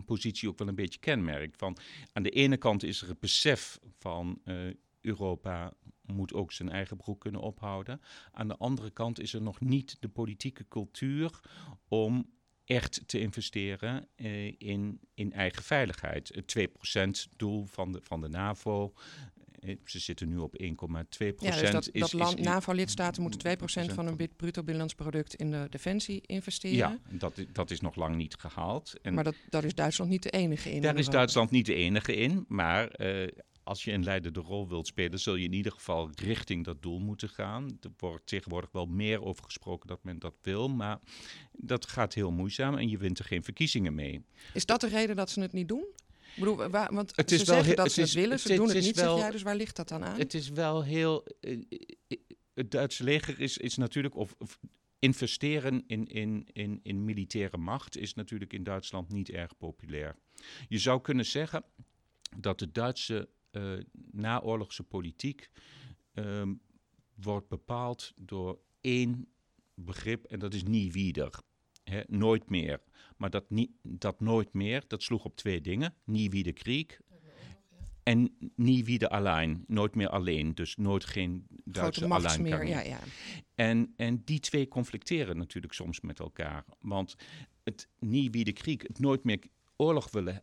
positie 0.05 0.49
ook 0.49 0.59
wel 0.59 0.69
een 0.69 0.75
beetje 0.75 1.01
kenmerkt. 1.01 1.57
Van, 1.57 1.77
aan 2.13 2.23
de 2.23 2.31
ene 2.31 2.57
kant 2.57 2.83
is 2.83 3.03
er 3.03 3.09
het 3.09 3.21
besef 3.21 3.79
van 3.99 4.41
uh, 4.45 4.75
Europa 5.01 5.73
moet 6.03 6.33
ook 6.33 6.53
zijn 6.53 6.71
eigen 6.71 6.97
broek 6.97 7.21
kunnen 7.21 7.41
ophouden. 7.41 8.01
Aan 8.33 8.49
de 8.49 8.57
andere 8.57 8.91
kant 8.91 9.21
is 9.21 9.35
er 9.35 9.43
nog 9.43 9.61
niet 9.61 9.97
de 10.01 10.09
politieke 10.09 10.69
cultuur 10.69 11.41
om 11.89 12.33
echt 12.65 13.03
te 13.07 13.21
investeren 13.21 14.09
uh, 14.17 14.53
in, 14.59 15.01
in 15.15 15.33
eigen 15.33 15.63
veiligheid. 15.63 16.29
Het 16.35 16.69
2% 17.29 17.33
doel 17.37 17.65
van 17.67 17.93
de, 17.93 18.01
van 18.03 18.21
de 18.21 18.29
NAVO, 18.29 18.93
eh, 18.95 19.34
ze 19.85 19.99
zitten 19.99 20.29
nu 20.29 20.39
op 20.39 20.63
1,2 20.63 20.67
procent. 20.69 21.41
Ja, 21.41 21.61
dus 21.61 21.71
dat, 21.71 21.89
is, 21.93 22.11
dat 22.11 22.39
NAVO-lidstaten 22.39 23.23
moeten 23.23 23.41
2 23.41 23.57
procent 23.57 23.93
van 23.93 24.07
hun 24.07 24.17
bruto 24.37 24.61
binnenlands 24.63 24.95
product 24.95 25.35
in 25.35 25.51
de 25.51 25.67
defensie 25.71 26.23
investeren. 26.27 26.77
Ja, 26.77 26.99
dat, 27.11 27.45
dat 27.53 27.71
is 27.71 27.81
nog 27.81 27.95
lang 27.95 28.17
niet 28.17 28.35
gehaald. 28.35 28.93
En 29.03 29.15
maar 29.15 29.25
dat, 29.25 29.35
daar 29.51 29.65
is 29.65 29.75
Duitsland 29.75 30.11
niet 30.11 30.23
de 30.23 30.31
enige 30.31 30.73
in. 30.73 30.83
Daar 30.83 30.99
is 30.99 31.09
Duitsland 31.09 31.51
niet 31.51 31.67
de 31.67 31.75
enige 31.75 32.17
in, 32.17 32.45
maar... 32.49 33.01
Uh, 33.01 33.27
als 33.65 33.85
je 33.85 33.93
een 33.93 34.05
leidende 34.05 34.41
rol 34.41 34.69
wilt 34.69 34.87
spelen, 34.87 35.21
zul 35.21 35.35
je 35.35 35.45
in 35.45 35.53
ieder 35.53 35.73
geval 35.73 36.11
richting 36.15 36.65
dat 36.65 36.83
doel 36.83 36.99
moeten 36.99 37.29
gaan. 37.29 37.79
Er 37.81 37.91
wordt 37.97 38.27
tegenwoordig 38.27 38.71
wel 38.73 38.87
meer 38.87 39.23
over 39.23 39.45
gesproken 39.45 39.89
dat 39.89 40.05
men 40.05 40.19
dat 40.19 40.35
wil, 40.43 40.69
maar 40.69 40.99
dat 41.53 41.87
gaat 41.87 42.15
heel 42.15 42.31
moeizaam 42.31 42.77
en 42.77 42.89
je 42.89 42.99
wint 42.99 43.19
er 43.19 43.25
geen 43.25 43.45
verkiezingen 43.45 43.95
mee. 43.95 44.25
Is 44.53 44.67
dat 44.67 44.81
de 44.81 44.89
reden 44.89 45.17
dat 45.17 45.31
ze 45.31 45.41
het 45.41 45.53
niet 45.53 45.69
doen? 45.69 45.87
Ik 46.35 46.41
bedoel, 46.41 46.69
waar, 46.69 46.95
want 46.95 47.17
het 47.17 47.31
is 47.31 47.41
ze 47.41 47.47
wel 47.47 47.55
zeggen 47.55 47.77
dat 47.77 47.93
ze 47.93 48.01
het 48.01 48.13
willen, 48.13 48.41
ze 48.41 48.55
doen 48.55 48.69
het, 48.69 48.81
niet, 48.81 48.97
wel, 48.97 49.13
zeg 49.13 49.23
jij, 49.23 49.31
dus 49.31 49.43
waar 49.43 49.57
ligt 49.57 49.77
dat 49.77 49.89
dan 49.89 50.05
aan? 50.05 50.19
Het 50.19 50.35
is 50.35 50.49
wel 50.49 50.85
heel... 50.85 51.27
Uh, 51.41 51.63
het 52.55 52.71
Duitse 52.71 53.05
leger 53.05 53.41
is, 53.41 53.59
is 53.59 53.77
natuurlijk... 53.77 54.17
Of, 54.17 54.35
of, 54.39 54.59
investeren 55.05 55.85
in, 55.87 56.07
in, 56.07 56.47
in, 56.53 56.81
in 56.83 57.05
militaire 57.05 57.57
macht 57.57 57.97
is 57.97 58.15
natuurlijk 58.15 58.53
in 58.53 58.63
Duitsland 58.63 59.13
niet 59.13 59.31
erg 59.31 59.57
populair. 59.57 60.17
Je 60.69 60.79
zou 60.79 61.01
kunnen 61.01 61.25
zeggen 61.25 61.65
dat 62.37 62.59
de 62.59 62.73
Duitse 62.73 63.29
uh, 63.53 63.81
naoorlogse 64.11 64.83
politiek 64.83 65.51
um, 66.15 66.61
wordt 67.15 67.49
bepaald 67.49 68.13
door 68.17 68.59
één 68.81 69.29
begrip 69.75 70.25
en 70.25 70.39
dat 70.39 70.55
is 70.55 70.63
nie 70.63 70.93
wieder. 70.93 71.41
He, 71.85 72.03
nooit 72.07 72.51
meer. 72.51 72.81
Maar 73.17 73.31
dat, 73.31 73.51
niet, 73.51 73.71
dat 73.83 74.21
nooit 74.21 74.53
meer, 74.53 74.85
dat 74.87 75.03
sloeg 75.03 75.25
op 75.25 75.37
twee 75.37 75.61
dingen. 75.61 75.95
Nie 76.05 76.31
wieder 76.31 76.53
Krieg. 76.53 77.01
en 78.03 78.37
nie 78.57 78.85
wieder 78.85 79.09
alleen, 79.09 79.65
nooit 79.67 79.95
meer 79.95 80.09
alleen. 80.09 80.55
Dus 80.55 80.77
nooit 80.77 81.05
geen 81.05 81.47
Duitse 81.65 82.07
alleen 82.09 82.43
meer. 82.43 82.67
Ja, 82.67 82.81
ja. 82.81 82.99
En, 83.55 83.93
en 83.97 84.23
die 84.25 84.41
twee 84.41 84.69
conflicteren 84.69 85.37
natuurlijk 85.37 85.73
soms 85.73 86.01
met 86.01 86.19
elkaar. 86.19 86.65
Want 86.81 87.15
het 87.63 87.89
nie 87.99 88.31
wieder 88.31 88.53
Krieg, 88.53 88.83
het 88.83 88.99
nooit 88.99 89.25
meer 89.25 89.39
oorlog 89.77 90.11
willen 90.11 90.43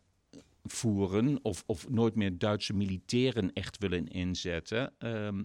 voeren 0.64 1.38
of, 1.42 1.62
of 1.66 1.88
nooit 1.88 2.14
meer 2.14 2.38
Duitse 2.38 2.72
militairen 2.72 3.52
echt 3.52 3.78
willen 3.78 4.08
inzetten, 4.08 4.94
ehm, 4.98 5.42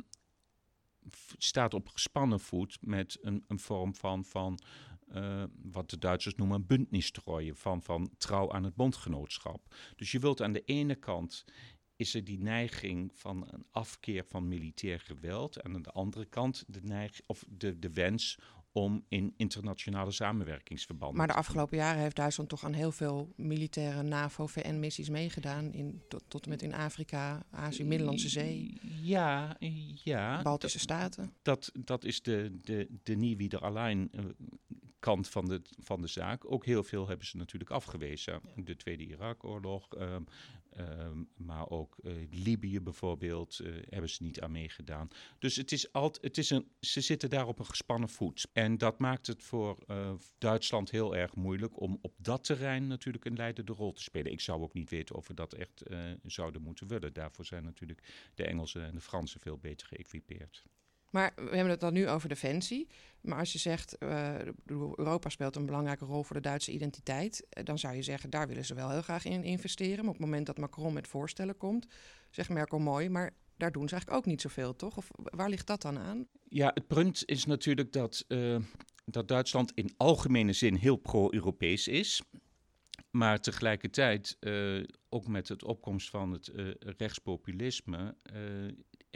staat 1.37 1.73
op 1.73 1.89
gespannen 1.89 2.39
voet 2.39 2.77
met 2.81 3.17
een, 3.21 3.43
een 3.47 3.59
vorm 3.59 3.95
van, 3.95 4.25
van 4.25 4.59
uh, 5.15 5.43
wat 5.61 5.89
de 5.89 5.97
Duitsers 5.97 6.35
noemen 6.35 6.65
bündnistrooien, 6.65 7.55
van, 7.55 7.81
van 7.83 8.09
trouw 8.17 8.51
aan 8.51 8.63
het 8.63 8.75
bondgenootschap. 8.75 9.75
Dus 9.95 10.11
je 10.11 10.19
wilt 10.19 10.41
aan 10.41 10.53
de 10.53 10.63
ene 10.65 10.95
kant 10.95 11.45
is 11.95 12.15
er 12.15 12.23
die 12.23 12.39
neiging 12.39 13.11
van 13.15 13.47
een 13.51 13.65
afkeer 13.71 14.25
van 14.25 14.47
militair 14.47 14.99
geweld. 14.99 15.55
En 15.55 15.75
aan 15.75 15.81
de 15.81 15.91
andere 15.91 16.25
kant 16.25 16.63
de, 16.67 16.81
neig, 16.83 17.19
of 17.25 17.43
de, 17.47 17.79
de 17.79 17.91
wens 17.91 18.39
om 18.71 19.05
in 19.07 19.33
internationale 19.37 20.11
samenwerkingsverbanden. 20.11 21.17
Maar 21.17 21.27
de 21.27 21.33
afgelopen 21.33 21.77
jaren 21.77 22.01
heeft 22.01 22.15
Duitsland 22.15 22.49
toch 22.49 22.63
aan 22.63 22.73
heel 22.73 22.91
veel 22.91 23.33
militaire 23.35 24.03
NAVO-VN-missies 24.03 25.09
meegedaan. 25.09 25.73
In, 25.73 26.01
tot, 26.07 26.23
tot 26.27 26.43
en 26.43 26.49
met 26.49 26.61
in 26.61 26.73
Afrika, 26.73 27.45
Azië, 27.51 27.83
Middellandse 27.83 28.29
Zee. 28.29 28.79
Ja, 29.01 29.57
ja. 30.03 30.41
Baltische 30.41 30.79
Staten. 30.79 31.33
Dat, 31.41 31.71
dat 31.79 32.03
is 32.03 32.21
de, 32.21 32.57
de, 32.63 32.87
de 33.03 33.15
nie 33.15 33.37
wieder 33.37 33.59
alleen 33.59 34.09
eh, 34.11 34.23
kant 34.99 35.29
van 35.29 35.45
de, 35.45 35.61
van 35.79 36.01
de 36.01 36.07
zaak. 36.07 36.51
Ook 36.51 36.65
heel 36.65 36.83
veel 36.83 37.07
hebben 37.07 37.27
ze 37.27 37.37
natuurlijk 37.37 37.71
afgewezen. 37.71 38.41
De 38.55 38.75
Tweede 38.75 39.03
Irak-oorlog, 39.03 39.93
ehm, 39.93 40.23
ehm, 40.69 41.23
maar 41.35 41.69
ook 41.69 41.97
uh, 42.03 42.13
Libië 42.31 42.81
bijvoorbeeld, 42.81 43.59
uh, 43.59 43.75
hebben 43.89 44.09
ze 44.09 44.23
niet 44.23 44.41
aan 44.41 44.51
meegedaan. 44.51 45.07
Dus 45.39 45.55
het 45.55 45.71
is 45.71 45.93
altijd, 45.93 46.23
het 46.23 46.37
is 46.37 46.49
een, 46.49 46.67
ze 46.79 47.01
zitten 47.01 47.29
daar 47.29 47.47
op 47.47 47.59
een 47.59 47.65
gespannen 47.65 48.09
voet. 48.09 48.47
En 48.53 48.77
dat 48.77 48.99
maakt 48.99 49.27
het 49.27 49.43
voor 49.43 49.77
uh, 49.87 50.13
Duitsland 50.37 50.91
heel 50.91 51.15
erg 51.15 51.35
moeilijk 51.35 51.81
om 51.81 51.99
op 52.01 52.13
dat 52.17 52.43
terrein 52.43 52.87
natuurlijk 52.87 53.25
een 53.25 53.35
leidende 53.35 53.73
rol 53.73 53.93
te 53.93 54.03
spelen. 54.03 54.31
Ik 54.31 54.41
zou 54.41 54.61
ook 54.61 54.73
niet 54.73 54.89
weten 54.89 55.15
of 55.15 55.27
we 55.27 55.33
dat 55.33 55.53
echt 55.53 55.83
zouden 56.23 56.61
moeten 56.61 56.87
willen. 56.87 57.13
Daarvoor 57.13 57.45
zijn 57.45 57.63
natuurlijk 57.63 58.31
de 58.35 58.43
Engelsen 58.43 58.85
en 58.85 58.95
de 58.95 59.01
Fransen 59.01 59.39
veel 59.39 59.57
beter 59.57 59.87
geëquipeerd. 59.87 60.63
Maar 61.17 61.31
we 61.35 61.41
hebben 61.41 61.69
het 61.69 61.79
dan 61.79 61.93
nu 61.93 62.09
over 62.09 62.29
defensie. 62.29 62.87
Maar 63.21 63.39
als 63.39 63.53
je 63.53 63.59
zegt, 63.59 63.95
uh, 63.99 64.35
Europa 64.65 65.29
speelt 65.29 65.55
een 65.55 65.65
belangrijke 65.65 66.05
rol 66.05 66.23
voor 66.23 66.35
de 66.35 66.41
Duitse 66.41 66.71
identiteit, 66.71 67.45
eh, 67.49 67.63
dan 67.63 67.79
zou 67.79 67.95
je 67.95 68.01
zeggen, 68.01 68.29
daar 68.29 68.47
willen 68.47 68.65
ze 68.65 68.73
wel 68.73 68.89
heel 68.89 69.01
graag 69.01 69.25
in 69.25 69.43
investeren. 69.43 69.97
Maar 69.97 70.13
op 70.13 70.19
het 70.19 70.25
moment 70.25 70.45
dat 70.45 70.57
Macron 70.57 70.93
met 70.93 71.07
voorstellen 71.07 71.57
komt, 71.57 71.87
zegt 72.29 72.49
Merkel 72.49 72.79
mooi, 72.79 73.09
maar 73.09 73.33
daar 73.55 73.71
doen 73.71 73.87
ze 73.87 73.93
eigenlijk 73.93 74.21
ook 74.21 74.31
niet 74.31 74.41
zoveel, 74.41 74.75
toch? 74.75 74.97
Of 74.97 75.07
waar 75.13 75.49
ligt 75.49 75.67
dat 75.67 75.81
dan 75.81 75.97
aan? 75.99 76.27
Ja, 76.43 76.71
het 76.73 76.87
punt 76.87 77.23
is 77.25 77.45
natuurlijk 77.45 77.91
dat, 77.91 78.25
uh, 78.27 78.57
dat 79.05 79.27
Duitsland 79.27 79.71
in 79.75 79.93
algemene 79.97 80.53
zin 80.53 80.75
heel 80.75 80.95
pro-Europees 80.97 81.87
is. 81.87 82.21
Maar 83.11 83.39
tegelijkertijd, 83.39 84.37
ook 85.09 85.27
met 85.27 85.47
het 85.47 85.63
opkomst 85.63 86.09
van 86.09 86.31
het 86.31 86.51
rechtspopulisme, 86.97 88.15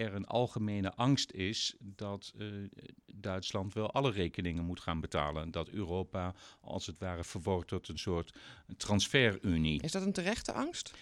er 0.02 0.14
een 0.14 0.26
algemene 0.26 0.94
angst 0.94 1.32
is 1.32 1.76
dat 1.80 2.34
uh, 2.38 2.70
Duitsland 3.06 3.74
wel 3.74 3.92
alle 3.92 4.12
rekeningen 4.12 4.66
moet 4.66 4.80
gaan 4.80 5.00
betalen. 5.00 5.52
Dat 5.52 5.70
Europa 5.70 6.36
als 6.62 6.86
het 6.86 7.00
ware 7.00 7.24
verwoord 7.24 7.68
tot 7.68 7.88
een 7.88 8.00
soort 8.00 8.38
transferunie. 8.78 9.82
Is 9.82 9.92
dat 9.92 10.06
een 10.06 10.14
terechte 10.14 10.54
angst? 10.54 10.94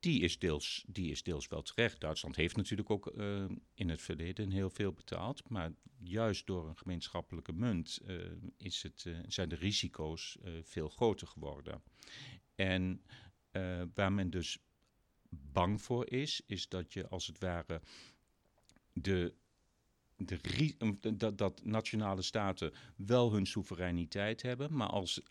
Die 0.00 0.20
is, 0.20 0.38
deels, 0.38 0.84
die 0.86 1.10
is 1.10 1.22
deels 1.22 1.48
wel 1.48 1.62
terecht. 1.62 2.00
Duitsland 2.00 2.36
heeft 2.36 2.56
natuurlijk 2.56 2.90
ook 2.90 3.12
uh, 3.16 3.44
in 3.74 3.88
het 3.88 4.02
verleden 4.02 4.50
heel 4.50 4.70
veel 4.70 4.92
betaald. 4.92 5.48
Maar 5.48 5.72
juist 5.98 6.46
door 6.46 6.68
een 6.68 6.76
gemeenschappelijke 6.76 7.52
munt 7.52 8.00
uh, 8.06 8.16
is 8.56 8.82
het, 8.82 9.06
zijn 9.26 9.48
de 9.48 9.56
risico's 9.56 10.38
veel 10.62 10.88
groter 10.88 11.26
geworden. 11.26 11.82
En 12.54 13.02
waar 13.94 14.12
men 14.12 14.30
dus 14.30 14.58
bang 15.28 15.82
voor 15.82 16.10
is, 16.10 16.42
is 16.46 16.68
dat 16.68 16.92
je 16.92 17.08
als 17.08 17.26
het 17.26 17.38
ware 17.38 17.80
de, 18.92 19.34
de, 20.16 21.16
dat, 21.16 21.38
dat 21.38 21.64
nationale 21.64 22.22
staten 22.22 22.72
wel 22.96 23.32
hun 23.32 23.46
soevereiniteit 23.46 24.42
hebben, 24.42 24.74
maar 24.76 24.88
als 24.88 25.22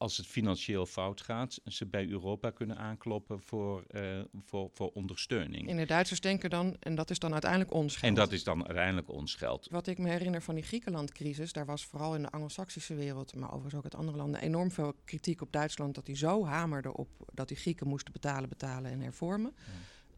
als 0.00 0.16
het 0.16 0.26
financieel 0.26 0.86
fout 0.86 1.20
gaat, 1.20 1.60
ze 1.64 1.86
bij 1.86 2.08
Europa 2.08 2.50
kunnen 2.50 2.76
aankloppen 2.76 3.40
voor, 3.40 3.84
uh, 3.90 4.20
voor, 4.44 4.70
voor 4.72 4.90
ondersteuning. 4.90 5.68
En 5.68 5.76
de 5.76 5.86
Duitsers 5.86 6.20
denken 6.20 6.50
dan, 6.50 6.76
en 6.80 6.94
dat 6.94 7.10
is 7.10 7.18
dan 7.18 7.32
uiteindelijk 7.32 7.72
ons 7.72 7.96
geld. 7.96 8.04
En 8.04 8.14
dat 8.14 8.32
is 8.32 8.44
dan 8.44 8.66
uiteindelijk 8.66 9.08
ons 9.08 9.34
geld. 9.34 9.68
Wat 9.70 9.86
ik 9.86 9.98
me 9.98 10.08
herinner 10.08 10.42
van 10.42 10.54
die 10.54 10.64
Griekenland-crisis, 10.64 11.52
daar 11.52 11.66
was 11.66 11.84
vooral 11.84 12.14
in 12.14 12.22
de 12.22 12.30
Anglo-Saxische 12.30 12.94
wereld, 12.94 13.34
maar 13.34 13.48
overigens 13.48 13.74
ook 13.74 13.84
uit 13.84 13.94
andere 13.94 14.16
landen, 14.16 14.40
enorm 14.40 14.70
veel 14.70 14.94
kritiek 15.04 15.40
op 15.40 15.52
Duitsland 15.52 15.94
dat 15.94 16.06
hij 16.06 16.16
zo 16.16 16.44
hamerde 16.44 16.96
op 16.96 17.08
dat 17.32 17.48
die 17.48 17.56
Grieken 17.56 17.88
moesten 17.88 18.12
betalen, 18.12 18.48
betalen 18.48 18.90
en 18.90 19.00
hervormen. 19.00 19.54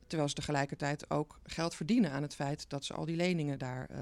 Terwijl 0.06 0.28
ze 0.28 0.34
tegelijkertijd 0.34 1.10
ook 1.10 1.40
geld 1.44 1.74
verdienen 1.74 2.10
aan 2.10 2.22
het 2.22 2.34
feit 2.34 2.68
dat 2.68 2.84
ze 2.84 2.94
al 2.94 3.04
die 3.04 3.16
leningen 3.16 3.58
daar. 3.58 3.90
Uh, 3.90 3.98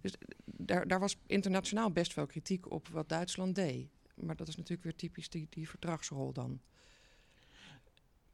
dus 0.00 0.14
daar, 0.44 0.88
daar 0.88 1.00
was 1.00 1.16
internationaal 1.26 1.90
best 1.90 2.12
veel 2.12 2.26
kritiek 2.26 2.70
op 2.70 2.88
wat 2.88 3.08
Duitsland 3.08 3.54
deed 3.54 3.88
maar 4.20 4.36
dat 4.36 4.48
is 4.48 4.56
natuurlijk 4.56 4.82
weer 4.82 4.96
typisch 4.96 5.28
die, 5.28 5.46
die 5.50 5.68
verdragsrol 5.68 6.32
dan. 6.32 6.60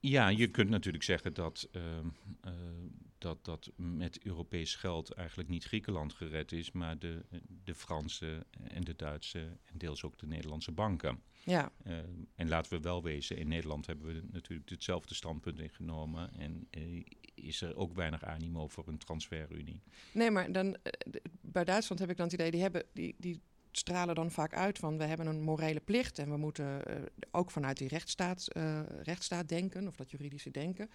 Ja, 0.00 0.28
je 0.28 0.50
kunt 0.50 0.70
natuurlijk 0.70 1.04
zeggen 1.04 1.34
dat, 1.34 1.68
uh, 1.72 1.82
uh, 2.44 2.52
dat, 3.18 3.44
dat 3.44 3.70
met 3.76 4.22
Europees 4.22 4.74
geld 4.74 5.12
eigenlijk 5.12 5.48
niet 5.48 5.64
Griekenland 5.64 6.12
gered 6.12 6.52
is, 6.52 6.72
maar 6.72 6.98
de, 6.98 7.24
de 7.64 7.74
Franse 7.74 8.46
en 8.62 8.84
de 8.84 8.96
Duitse 8.96 9.38
en 9.64 9.78
deels 9.78 10.02
ook 10.02 10.18
de 10.18 10.26
Nederlandse 10.26 10.72
banken. 10.72 11.22
Ja. 11.44 11.72
Uh, 11.86 11.98
en 12.34 12.48
laten 12.48 12.72
we 12.72 12.80
wel 12.80 13.02
wezen, 13.02 13.36
in 13.36 13.48
Nederland 13.48 13.86
hebben 13.86 14.06
we 14.06 14.22
natuurlijk 14.30 14.70
hetzelfde 14.70 15.14
standpunt 15.14 15.58
ingenomen 15.58 16.32
en 16.32 16.68
is 17.34 17.60
er 17.60 17.76
ook 17.76 17.94
weinig 17.94 18.24
animo 18.24 18.68
voor 18.68 18.88
een 18.88 18.98
transferunie. 18.98 19.80
Nee, 20.12 20.30
maar 20.30 20.52
dan, 20.52 20.76
bij 21.40 21.64
Duitsland 21.64 22.00
heb 22.00 22.10
ik 22.10 22.16
dan 22.16 22.26
het 22.26 22.34
idee, 22.34 22.50
die, 22.50 22.60
hebben, 22.60 22.84
die, 22.92 23.14
die 23.18 23.40
stralen 23.78 24.14
dan 24.14 24.30
vaak 24.30 24.54
uit 24.54 24.78
van 24.78 24.98
we 24.98 25.04
hebben 25.04 25.26
een 25.26 25.42
morele 25.42 25.80
plicht 25.80 26.18
en 26.18 26.30
we 26.30 26.36
moeten 26.36 26.82
uh, 26.90 26.96
ook 27.30 27.50
vanuit 27.50 27.76
die 27.76 27.88
rechtsstaat, 27.88 28.46
uh, 28.56 28.80
rechtsstaat 29.02 29.48
denken 29.48 29.86
of 29.86 29.96
dat 29.96 30.10
juridische 30.10 30.50
denken. 30.50 30.90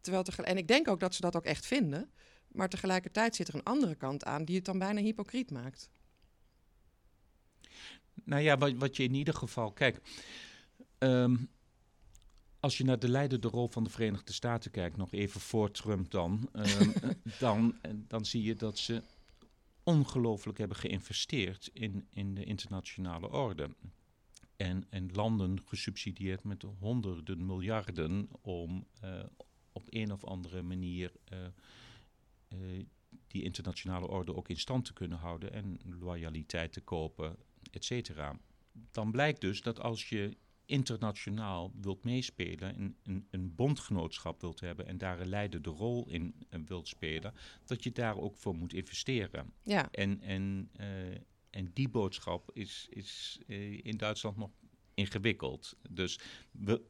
Terwijl 0.00 0.24
en 0.24 0.56
ik 0.56 0.68
denk 0.68 0.88
ook 0.88 1.00
dat 1.00 1.14
ze 1.14 1.20
dat 1.20 1.36
ook 1.36 1.44
echt 1.44 1.66
vinden, 1.66 2.10
maar 2.48 2.68
tegelijkertijd 2.68 3.36
zit 3.36 3.48
er 3.48 3.54
een 3.54 3.62
andere 3.62 3.94
kant 3.94 4.24
aan 4.24 4.44
die 4.44 4.56
het 4.56 4.64
dan 4.64 4.78
bijna 4.78 5.00
hypocriet 5.00 5.50
maakt. 5.50 5.90
Nou 8.24 8.42
ja, 8.42 8.58
wat, 8.58 8.72
wat 8.72 8.96
je 8.96 9.02
in 9.02 9.14
ieder 9.14 9.34
geval, 9.34 9.72
kijk, 9.72 10.00
um, 10.98 11.48
als 12.60 12.78
je 12.78 12.84
naar 12.84 12.98
de 12.98 13.08
leidende 13.08 13.48
rol 13.48 13.68
van 13.68 13.84
de 13.84 13.90
Verenigde 13.90 14.32
Staten 14.32 14.70
kijkt, 14.70 14.96
nog 14.96 15.12
even 15.12 15.40
voor 15.40 15.70
Trump 15.70 16.10
dan, 16.10 16.48
um, 16.52 16.92
dan, 17.38 17.78
dan 18.08 18.24
zie 18.24 18.42
je 18.42 18.54
dat 18.54 18.78
ze 18.78 19.02
ongelooflijk 19.86 20.58
hebben 20.58 20.76
geïnvesteerd 20.76 21.70
in, 21.72 22.06
in 22.10 22.34
de 22.34 22.44
internationale 22.44 23.30
orde. 23.30 23.76
En, 24.56 24.86
en 24.90 25.12
landen 25.12 25.62
gesubsidieerd 25.64 26.44
met 26.44 26.62
honderden 26.62 27.46
miljarden 27.46 28.28
om 28.40 28.86
uh, 29.04 29.24
op 29.72 29.86
een 29.90 30.12
of 30.12 30.24
andere 30.24 30.62
manier 30.62 31.12
uh, 31.32 31.38
uh, 32.48 32.84
die 33.26 33.42
internationale 33.42 34.08
orde 34.08 34.34
ook 34.34 34.48
in 34.48 34.58
stand 34.58 34.84
te 34.84 34.92
kunnen 34.92 35.18
houden 35.18 35.52
en 35.52 35.80
loyaliteit 35.98 36.72
te 36.72 36.80
kopen, 36.80 37.36
et 37.70 37.84
cetera. 37.84 38.38
Dan 38.90 39.10
blijkt 39.10 39.40
dus 39.40 39.62
dat 39.62 39.80
als 39.80 40.08
je 40.08 40.36
internationaal 40.66 41.72
wilt 41.80 42.04
meespelen, 42.04 42.80
een, 42.80 42.96
een, 43.02 43.26
een, 43.30 43.54
bondgenootschap 43.54 44.40
wilt 44.40 44.60
hebben 44.60 44.86
en 44.86 44.98
daar 44.98 45.20
een 45.20 45.28
leidende 45.28 45.70
rol 45.70 46.08
in 46.08 46.34
uh, 46.50 46.60
wilt 46.66 46.88
spelen, 46.88 47.34
dat 47.64 47.84
je 47.84 47.92
daar 47.92 48.16
ook 48.16 48.36
voor 48.36 48.54
moet 48.54 48.72
investeren. 48.72 49.52
Ja. 49.62 49.90
En, 49.90 50.20
en, 50.20 50.70
uh, 50.80 51.18
en 51.50 51.70
die 51.72 51.88
boodschap 51.88 52.50
is, 52.52 52.86
is 52.90 53.38
uh, 53.46 53.80
in 53.82 53.96
Duitsland 53.96 54.36
nog 54.36 54.50
ingewikkeld. 54.94 55.76
Dus 55.90 56.20
we, 56.50 56.82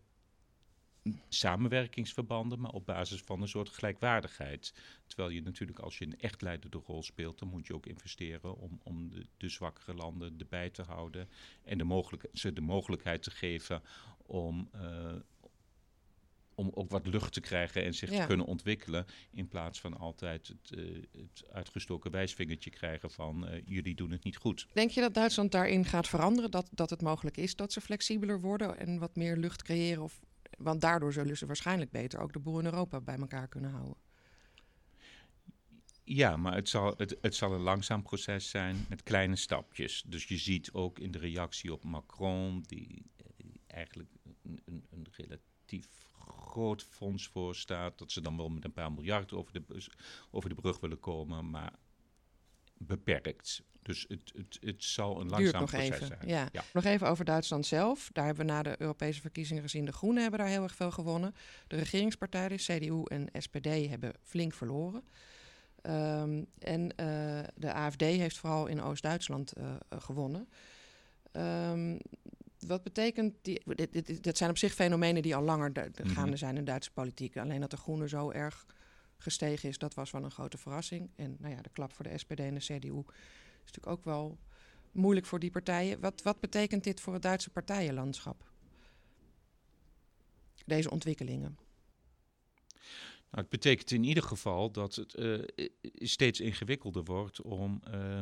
samenwerkingsverbanden, 1.29 2.61
maar 2.61 2.71
op 2.71 2.87
basis 2.87 3.23
van 3.23 3.43
een 3.43 3.49
soort 3.49 3.69
gelijkwaardigheid. 3.69 4.75
Terwijl 5.07 5.29
je 5.29 5.43
natuurlijk 5.43 5.79
als 5.79 5.99
je 5.99 6.05
een 6.05 6.21
echt 6.21 6.43
leidende 6.43 6.81
rol 6.87 7.03
speelt, 7.03 7.39
dan 7.39 7.49
moet 7.49 7.67
je 7.67 7.75
ook 7.75 7.87
investeren 7.87 8.57
om, 8.57 8.81
om 8.83 9.11
de, 9.11 9.27
de 9.37 9.49
zwakkere 9.49 9.95
landen 9.95 10.35
erbij 10.39 10.71
te 10.71 10.83
houden 10.83 11.29
en 11.65 11.79
de 11.79 11.85
mogelijk, 11.85 12.27
ze 12.33 12.53
de 12.53 12.61
mogelijkheid 12.61 13.23
te 13.23 13.31
geven 13.31 13.83
om, 14.27 14.71
uh, 14.75 15.13
om 16.55 16.71
ook 16.75 16.91
wat 16.91 17.07
lucht 17.07 17.33
te 17.33 17.41
krijgen 17.41 17.85
en 17.85 17.95
zich 17.95 18.11
te 18.11 18.25
kunnen 18.27 18.47
ontwikkelen. 18.47 19.07
In 19.31 19.49
plaats 19.49 19.81
van 19.81 19.99
altijd 19.99 20.49
het, 20.49 20.79
uh, 20.79 21.03
het 21.13 21.45
uitgestoken 21.53 22.11
wijsvingertje 22.11 22.71
krijgen 22.71 23.11
van 23.11 23.49
uh, 23.49 23.63
jullie 23.65 23.95
doen 23.95 24.11
het 24.11 24.25
niet 24.25 24.37
goed. 24.37 24.67
Denk 24.73 24.91
je 24.91 25.01
dat 25.01 25.15
Duitsland 25.15 25.53
daarin 25.53 25.85
gaat 25.85 26.09
veranderen? 26.09 26.51
Dat, 26.51 26.69
dat 26.71 26.91
het 26.91 27.03
mogelijk 27.03 27.37
is 27.37 27.57
dat 27.57 27.73
ze 27.73 27.81
flexibeler 27.81 28.41
worden 28.41 28.79
en 28.79 28.99
wat 28.99 29.17
meer 29.17 29.37
lucht 29.37 29.63
creëren 29.63 30.03
of 30.03 30.21
Want 30.57 30.81
daardoor 30.81 31.13
zullen 31.13 31.37
ze 31.37 31.47
waarschijnlijk 31.47 31.91
beter 31.91 32.21
ook 32.21 32.33
de 32.33 32.39
boel 32.39 32.59
in 32.59 32.65
Europa 32.65 33.01
bij 33.01 33.17
elkaar 33.17 33.49
kunnen 33.49 33.71
houden. 33.71 33.97
Ja, 36.05 36.37
maar 36.37 36.55
het 36.55 36.69
zal, 36.69 36.95
het, 36.97 37.17
het 37.21 37.35
zal 37.35 37.53
een 37.53 37.61
langzaam 37.61 38.03
proces 38.03 38.51
zijn 38.51 38.87
met 38.89 39.03
kleine 39.03 39.37
stapjes. 39.37 40.05
Dus 40.07 40.25
je 40.25 40.37
ziet 40.37 40.73
ook 40.73 40.99
in 40.99 41.11
de 41.11 41.19
reactie 41.19 41.73
op 41.73 41.85
Macron, 41.85 42.63
die 42.67 43.11
eigenlijk 43.67 44.11
een, 44.43 44.63
een, 44.65 44.87
een 44.91 45.07
relatief 45.11 45.89
groot 46.29 46.83
fonds 46.83 47.27
voor 47.27 47.55
staat, 47.55 47.99
dat 47.99 48.13
ze 48.13 48.21
dan 48.21 48.37
wel 48.37 48.49
met 48.49 48.65
een 48.65 48.73
paar 48.73 48.93
miljard 48.93 49.33
over 49.33 49.53
de, 49.53 49.89
over 50.31 50.49
de 50.49 50.55
brug 50.55 50.81
willen 50.81 51.01
komen, 51.01 51.51
maar 51.51 51.73
beperkt. 52.79 53.63
Dus 53.83 54.05
het, 54.09 54.33
het, 54.37 54.59
het 54.61 54.85
zal 54.85 55.21
een 55.21 55.29
langzaam 55.29 55.61
nog 55.61 55.71
proces 55.71 55.89
even. 55.89 56.07
zijn. 56.07 56.21
Ja. 56.27 56.49
Nog 56.73 56.85
even 56.85 57.09
over 57.09 57.25
Duitsland 57.25 57.67
zelf. 57.67 58.11
Daar 58.13 58.25
hebben 58.25 58.47
we 58.47 58.53
na 58.53 58.63
de 58.63 58.75
Europese 58.79 59.21
verkiezingen 59.21 59.63
gezien. 59.63 59.85
De 59.85 59.93
Groenen 59.93 60.23
hebben 60.23 60.41
daar 60.41 60.49
heel 60.49 60.63
erg 60.63 60.75
veel 60.75 60.91
gewonnen. 60.91 61.35
De 61.67 61.77
regeringspartijen, 61.77 62.57
CDU 62.57 63.03
en 63.05 63.29
SPD, 63.33 63.89
hebben 63.89 64.13
flink 64.23 64.55
verloren. 64.55 65.03
Ehm, 65.83 66.43
en 66.59 66.83
uh, 66.83 67.41
de 67.55 67.73
AFD 67.73 68.01
heeft 68.01 68.39
vooral 68.39 68.67
in 68.67 68.83
Oost-Duitsland 68.83 69.53
uh, 69.59 69.75
gewonnen. 69.89 70.49
Um, 71.33 71.99
wat 72.67 72.83
betekent 72.83 73.35
die. 73.43 73.63
Dit, 73.65 73.93
dit, 73.93 74.23
dit, 74.23 74.37
zijn 74.37 74.51
op 74.51 74.59
zich 74.59 74.75
fenomenen 74.75 75.23
die 75.23 75.37
al 75.37 75.43
langer 75.43 75.73
de, 75.73 75.91
de 75.93 76.09
gaande 76.09 76.31
mhm. 76.31 76.39
zijn 76.39 76.57
in 76.57 76.65
Duitse 76.65 76.91
politiek. 76.91 77.37
Alleen 77.37 77.61
dat 77.61 77.71
de 77.71 77.77
Groenen 77.77 78.09
zo 78.09 78.31
erg 78.31 78.67
gestegen 79.17 79.69
is, 79.69 79.79
dat 79.79 79.95
was 79.95 80.11
wel 80.11 80.25
een 80.25 80.31
grote 80.31 80.59
verrassing. 80.59 81.11
En 81.17 81.37
nou 81.39 81.55
ja, 81.55 81.63
de 81.63 81.71
klap 81.73 81.93
voor 81.93 82.05
de 82.05 82.19
SPD 82.19 82.41
en 82.41 82.55
de 82.55 82.61
CDU 82.61 82.99
is 83.65 83.73
natuurlijk 83.73 83.87
ook 83.87 84.05
wel 84.05 84.39
moeilijk 84.93 85.27
voor 85.27 85.39
die 85.39 85.51
partijen. 85.51 86.01
Wat, 86.01 86.23
wat 86.23 86.41
betekent 86.41 86.85
dit 86.85 87.01
voor 87.01 87.13
het 87.13 87.23
Duitse 87.23 87.51
partijenlandschap? 87.51 88.45
Deze 90.67 90.91
ontwikkelingen. 90.91 91.59
Nou, 93.31 93.49
het 93.49 93.49
betekent 93.49 93.91
in 93.91 94.05
ieder 94.05 94.23
geval 94.23 94.71
dat 94.71 94.95
het 94.95 95.15
uh, 95.19 95.43
steeds 95.95 96.41
ingewikkelder 96.41 97.05
wordt 97.05 97.43
om 97.43 97.83
uh, 97.91 98.21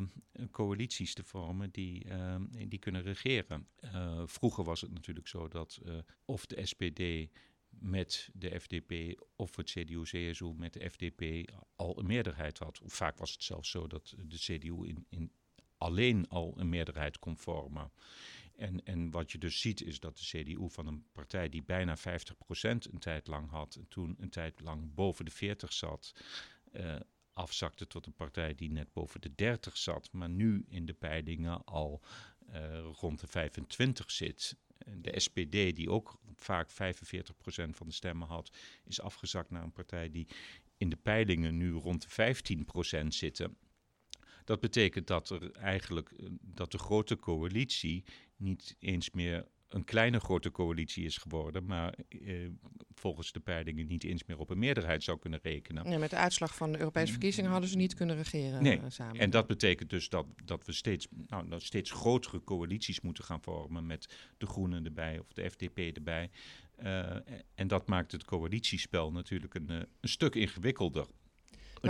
coalities 0.50 1.14
te 1.14 1.24
vormen 1.24 1.70
die, 1.70 2.04
uh, 2.04 2.36
die 2.68 2.78
kunnen 2.78 3.02
regeren. 3.02 3.66
vroeger 4.26 4.64
was 4.64 4.80
het 4.80 4.92
natuurlijk 4.92 5.28
zo 5.28 5.48
dat 5.48 5.80
of 6.24 6.46
de 6.46 6.66
SPD 6.66 7.30
met 7.78 8.28
de 8.32 8.60
FDP 8.60 9.20
of 9.36 9.56
het 9.56 9.70
CDU-CSU 9.70 10.54
met 10.56 10.72
de 10.72 10.90
FDP 10.90 11.50
al 11.76 11.98
een 11.98 12.06
meerderheid 12.06 12.58
had. 12.58 12.80
Vaak 12.84 13.18
was 13.18 13.32
het 13.32 13.42
zelfs 13.42 13.70
zo 13.70 13.86
dat 13.86 14.14
de 14.26 14.38
CDU 14.38 14.86
in, 14.86 15.06
in 15.08 15.32
alleen 15.78 16.28
al 16.28 16.54
een 16.56 16.68
meerderheid 16.68 17.18
kon 17.18 17.36
vormen. 17.36 17.90
En, 18.56 18.84
en 18.84 19.10
wat 19.10 19.32
je 19.32 19.38
dus 19.38 19.60
ziet 19.60 19.82
is 19.82 20.00
dat 20.00 20.16
de 20.16 20.24
CDU 20.24 20.70
van 20.70 20.86
een 20.86 21.04
partij 21.12 21.48
die 21.48 21.62
bijna 21.62 21.98
50% 21.98 22.00
een 22.60 22.98
tijd 22.98 23.26
lang 23.26 23.50
had, 23.50 23.74
en 23.74 23.88
toen 23.88 24.16
een 24.18 24.30
tijd 24.30 24.60
lang 24.60 24.94
boven 24.94 25.24
de 25.24 25.30
40 25.30 25.72
zat, 25.72 26.14
uh, 26.72 26.96
afzakte 27.32 27.86
tot 27.86 28.06
een 28.06 28.14
partij 28.14 28.54
die 28.54 28.70
net 28.70 28.92
boven 28.92 29.20
de 29.20 29.34
30 29.34 29.76
zat, 29.76 30.12
maar 30.12 30.28
nu 30.28 30.64
in 30.68 30.86
de 30.86 30.92
peilingen 30.92 31.64
al 31.64 32.00
uh, 32.52 32.78
rond 33.00 33.20
de 33.20 33.26
25 33.26 34.10
zit. 34.10 34.56
De 34.96 35.20
SPD, 35.20 35.76
die 35.76 35.90
ook 35.90 36.20
vaak 36.36 36.70
45% 36.70 36.74
van 37.70 37.86
de 37.86 37.92
stemmen 37.92 38.28
had, 38.28 38.56
is 38.84 39.00
afgezakt 39.00 39.50
naar 39.50 39.62
een 39.62 39.72
partij 39.72 40.10
die 40.10 40.26
in 40.76 40.88
de 40.88 40.96
peilingen 40.96 41.56
nu 41.56 41.72
rond 41.72 42.16
de 42.16 42.34
15% 43.04 43.06
zitten. 43.08 43.56
Dat 44.44 44.60
betekent 44.60 45.06
dat 45.06 45.30
er 45.30 45.52
eigenlijk 45.52 46.10
eh, 46.10 46.26
dat 46.40 46.70
de 46.70 46.78
grote 46.78 47.16
coalitie 47.16 48.04
niet 48.36 48.76
eens 48.78 49.10
meer 49.10 49.48
een 49.68 49.84
kleine 49.84 50.20
grote 50.20 50.50
coalitie 50.50 51.04
is 51.04 51.16
geworden, 51.16 51.64
maar 51.64 51.94
eh, 52.08 52.48
volgens 52.94 53.32
de 53.32 53.40
peilingen 53.40 53.86
niet 53.86 54.04
eens 54.04 54.24
meer 54.24 54.38
op 54.38 54.50
een 54.50 54.58
meerderheid 54.58 55.02
zou 55.02 55.18
kunnen 55.18 55.40
rekenen. 55.42 55.90
Ja, 55.90 55.98
met 55.98 56.10
de 56.10 56.16
uitslag 56.16 56.54
van 56.54 56.72
de 56.72 56.78
Europese 56.78 57.10
verkiezingen 57.10 57.50
hadden 57.50 57.70
ze 57.70 57.76
niet 57.76 57.94
kunnen 57.94 58.16
regeren 58.16 58.62
nee. 58.62 58.76
Uh, 58.78 58.84
samen. 58.88 59.20
En 59.20 59.30
dat 59.30 59.46
betekent 59.46 59.90
dus 59.90 60.08
dat, 60.08 60.26
dat 60.44 60.66
we 60.66 60.72
steeds, 60.72 61.06
nou, 61.26 61.60
steeds 61.60 61.90
grotere 61.90 62.44
coalities 62.44 63.00
moeten 63.00 63.24
gaan 63.24 63.42
vormen 63.42 63.86
met 63.86 64.32
de 64.38 64.46
Groenen 64.46 64.84
erbij 64.84 65.18
of 65.18 65.32
de 65.32 65.50
FDP 65.50 65.78
erbij. 65.78 66.30
Uh, 66.82 67.16
en 67.54 67.68
dat 67.68 67.88
maakt 67.88 68.12
het 68.12 68.24
coalitiespel 68.24 69.12
natuurlijk 69.12 69.54
een, 69.54 69.70
een 69.70 69.88
stuk 70.00 70.34
ingewikkelder. 70.34 71.06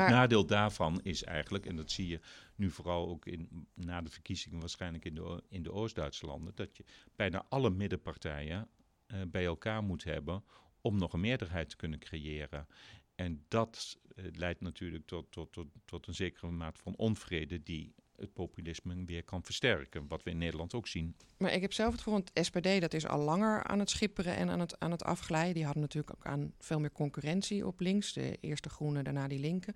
Het 0.01 0.11
nadeel 0.11 0.47
daarvan 0.47 1.01
is 1.03 1.25
eigenlijk, 1.25 1.67
en 1.67 1.77
dat 1.77 1.91
zie 1.91 2.09
je 2.09 2.21
nu 2.55 2.71
vooral 2.71 3.09
ook 3.09 3.27
in, 3.27 3.67
na 3.75 4.01
de 4.01 4.11
verkiezingen 4.11 4.61
waarschijnlijk 4.61 5.05
in 5.05 5.15
de, 5.15 5.43
in 5.49 5.63
de 5.63 5.73
Oost-Duitse 5.73 6.27
landen, 6.27 6.53
dat 6.55 6.77
je 6.77 6.85
bijna 7.17 7.45
alle 7.49 7.71
middenpartijen 7.71 8.69
uh, 9.07 9.21
bij 9.29 9.45
elkaar 9.45 9.83
moet 9.83 10.05
hebben 10.05 10.45
om 10.85 10.99
nog 10.99 11.13
een 11.13 11.21
meerderheid 11.21 11.69
te 11.69 11.77
kunnen 11.77 11.99
creëren. 11.99 12.67
En 13.15 13.45
dat 13.49 13.99
uh, 14.17 14.25
leidt 14.33 14.61
natuurlijk 14.61 15.07
tot, 15.07 15.33
tot, 15.33 15.53
tot, 15.53 15.67
tot 15.85 16.07
een 16.07 16.15
zekere 16.15 16.51
mate 16.51 16.81
van 16.83 16.97
onvrede 16.97 17.63
die 17.63 17.95
het 18.17 18.33
populisme 18.33 19.05
weer 19.05 19.25
kan 19.25 19.45
versterken. 19.45 20.09
Wat 20.09 20.23
we 20.23 20.31
in 20.31 20.39
Nederland 20.39 20.75
ook 20.75 20.87
zien. 20.87 21.17
Maar 21.37 21.53
ik 21.53 21.61
heb 21.61 21.73
zelf 21.73 21.93
het 21.93 22.03
gevoel, 22.03 22.23
het 22.25 22.47
SPD 22.47 22.81
dat 22.81 22.95
is 22.95 23.07
al 23.07 23.21
langer 23.21 23.63
aan 23.63 23.79
het 23.79 23.91
schipperen 23.91 24.37
en 24.37 24.51
aan 24.51 24.61
het, 24.61 24.79
aan 24.79 24.91
het 24.91 25.05
afglijden. 25.05 25.55
Die 25.55 25.65
hadden 25.65 25.83
natuurlijk 25.83 26.17
ook 26.17 26.27
aan 26.27 26.53
veel 26.59 26.81
meer 26.81 26.93
concurrentie 26.93 27.67
op 27.67 27.81
links. 27.81 28.13
De 28.13 28.39
eerste 28.41 28.69
groene, 28.69 29.03
daarna 29.03 29.29
die 29.29 29.39
linker. 29.39 29.75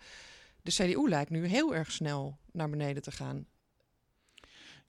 De 0.63 0.71
CDU 0.71 1.09
lijkt 1.09 1.31
nu 1.31 1.47
heel 1.47 1.75
erg 1.75 1.91
snel 1.91 2.39
naar 2.53 2.71
beneden 2.71 3.03
te 3.03 3.11
gaan. 3.11 3.47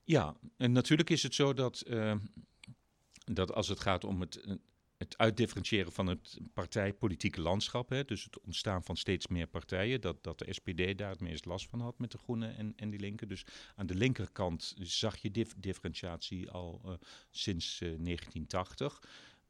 Ja, 0.02 0.36
en 0.56 0.72
natuurlijk 0.72 1.10
is 1.10 1.22
het 1.22 1.34
zo 1.34 1.54
dat, 1.54 1.84
uh, 1.86 2.14
dat 3.24 3.52
als 3.52 3.68
het 3.68 3.80
gaat 3.80 4.04
om 4.04 4.20
het 4.20 4.58
het 5.00 5.18
uitdifferentiëren 5.18 5.92
van 5.92 6.06
het 6.06 6.38
partijpolitieke 6.52 7.40
landschap, 7.40 7.88
hè, 7.88 8.04
dus 8.04 8.24
het 8.24 8.40
ontstaan 8.40 8.84
van 8.84 8.96
steeds 8.96 9.26
meer 9.26 9.46
partijen, 9.46 10.00
dat, 10.00 10.24
dat 10.24 10.38
de 10.38 10.52
SPD 10.52 10.98
daar 10.98 11.10
het 11.10 11.20
meest 11.20 11.44
last 11.44 11.68
van 11.68 11.80
had 11.80 11.98
met 11.98 12.10
de 12.10 12.18
Groenen 12.18 12.56
en, 12.56 12.72
en 12.76 12.90
die 12.90 13.00
Linken. 13.00 13.28
Dus 13.28 13.44
aan 13.76 13.86
de 13.86 13.94
linkerkant 13.94 14.74
zag 14.78 15.16
je 15.16 15.30
dif 15.30 15.54
differentiatie 15.56 16.50
al 16.50 16.80
uh, 16.84 16.92
sinds 17.30 17.80
uh, 17.80 17.88
1980. 17.88 19.02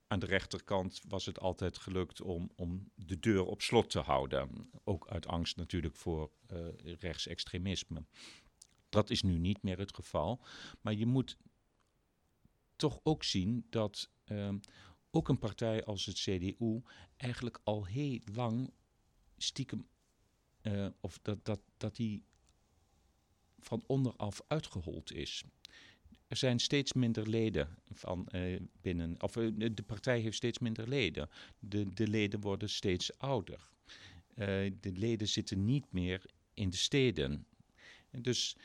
Aan 0.07 0.19
de 0.19 0.27
rechterkant 0.27 1.01
was 1.09 1.27
het 1.27 1.41
altijd 1.41 1.79
gelukt 1.79 2.21
om, 2.21 2.51
om 2.57 2.91
de 2.95 3.19
deur 3.19 3.45
op 3.45 3.63
slot 3.63 3.91
te 3.91 4.01
houden. 4.01 4.71
Ook 4.85 5.09
uit 5.09 5.27
angst 5.27 5.57
natuurlijk 5.57 5.97
voor 5.97 6.31
uh, 6.53 6.67
rechtsextremisme. 6.99 8.05
Dat 8.89 9.11
is 9.11 9.23
nu 9.23 9.39
niet 9.39 9.63
meer 9.63 9.79
het 9.79 9.95
geval. 9.95 10.45
Maar 10.81 10.95
je 10.95 11.07
moet 11.07 11.37
toch 12.77 13.01
ook 13.03 13.25
zien 13.25 13.67
dat 13.71 14.11
ehm, 14.25 14.59
ook 15.11 15.29
een 15.29 15.39
partij 15.39 15.85
als 15.85 16.07
het 16.07 16.17
CDU 16.17 16.81
eigenlijk 17.17 17.61
al 17.65 17.87
heel 17.87 18.19
lang 18.33 18.71
stiekem, 19.37 19.87
uh, 20.63 20.87
of 21.01 21.19
dat, 21.23 21.45
dat, 21.45 21.61
dat 21.77 21.97
die 21.97 22.25
van 23.59 23.85
onderaf 23.87 24.43
uitgehold 24.47 25.13
is. 25.13 25.45
Er 26.27 26.37
zijn 26.37 26.59
steeds 26.59 26.93
minder 26.93 27.29
leden 27.29 27.79
van 27.93 28.29
uh, 28.35 28.61
binnen, 28.81 29.23
of 29.23 29.37
uh, 29.37 29.69
de 29.75 29.83
partij 29.83 30.21
heeft 30.21 30.37
steeds 30.37 30.59
minder 30.59 30.89
leden. 30.89 31.29
De, 31.59 31.93
de 31.93 32.09
leden 32.09 32.41
worden 32.41 32.71
steeds 32.71 33.19
ouder. 33.19 33.69
de 34.81 34.93
leden 34.93 35.29
zitten 35.29 35.65
niet 35.65 35.93
meer 35.93 36.25
in 36.55 36.71
de 36.71 36.77
steden. 36.77 37.47
En 38.11 38.23
dus 38.23 38.57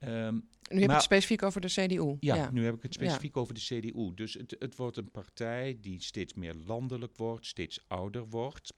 Um, 0.00 0.48
nu 0.70 0.80
heb 0.80 0.88
je 0.88 0.94
het 0.94 1.02
specifiek 1.02 1.42
over 1.42 1.60
de 1.60 1.68
CDU. 1.68 2.16
Ja, 2.20 2.50
nu 2.50 2.64
heb 2.64 2.74
ik 2.74 2.82
het 2.82 2.94
specifiek 2.94 3.36
over 3.36 3.54
de 3.54 3.60
CDU. 3.60 4.14
Dus 4.14 4.34
het, 4.34 4.56
het 4.58 4.76
wordt 4.76 4.96
een 4.96 5.10
partij 5.10 5.78
die 5.80 6.02
steeds 6.02 6.34
meer 6.34 6.54
landelijk 6.54 7.16
wordt, 7.16 7.46
steeds 7.46 7.84
ouder 7.86 8.28
wordt. 8.28 8.74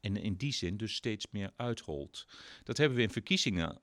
En 0.00 0.16
in 0.16 0.34
die 0.34 0.52
zin 0.52 0.76
dus 0.76 0.94
steeds 0.94 1.26
meer 1.30 1.52
uitholt. 1.56 2.26
Dat 2.64 2.76
hebben 2.76 2.96
we 2.96 3.02
in 3.04 3.10
verkiezingen 3.10 3.80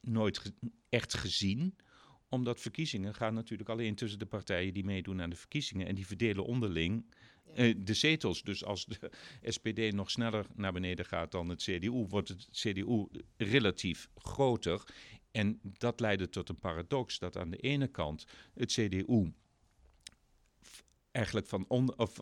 nooit 0.00 0.52
echt 0.88 1.14
gezien 1.14 1.76
omdat 2.28 2.60
verkiezingen 2.60 3.14
gaan 3.14 3.34
natuurlijk 3.34 3.68
alleen 3.68 3.94
tussen 3.94 4.18
de 4.18 4.26
partijen 4.26 4.74
die 4.74 4.84
meedoen 4.84 5.22
aan 5.22 5.30
de 5.30 5.36
verkiezingen. 5.36 5.86
En 5.86 5.94
die 5.94 6.06
verdelen 6.06 6.44
onderling 6.44 7.04
uh, 7.56 7.74
de 7.78 7.94
zetels. 7.94 8.42
Dus 8.42 8.64
als 8.64 8.84
de 8.84 9.10
SPD 9.52 9.92
nog 9.92 10.10
sneller 10.10 10.46
naar 10.54 10.72
beneden 10.72 11.04
gaat 11.04 11.30
dan 11.30 11.48
het 11.48 11.62
CDU, 11.62 11.90
wordt 12.08 12.28
het 12.28 12.48
CDU 12.50 13.06
relatief 13.36 14.08
groter. 14.14 14.84
En 15.34 15.60
dat 15.62 16.00
leidde 16.00 16.28
tot 16.28 16.48
een 16.48 16.58
paradox 16.58 17.18
dat 17.18 17.36
aan 17.36 17.50
de 17.50 17.56
ene 17.56 17.86
kant 17.86 18.26
het 18.54 18.72
CDU 18.72 19.32
eigenlijk 21.10 21.46
van 21.46 21.64
on, 21.68 21.98
of, 21.98 22.20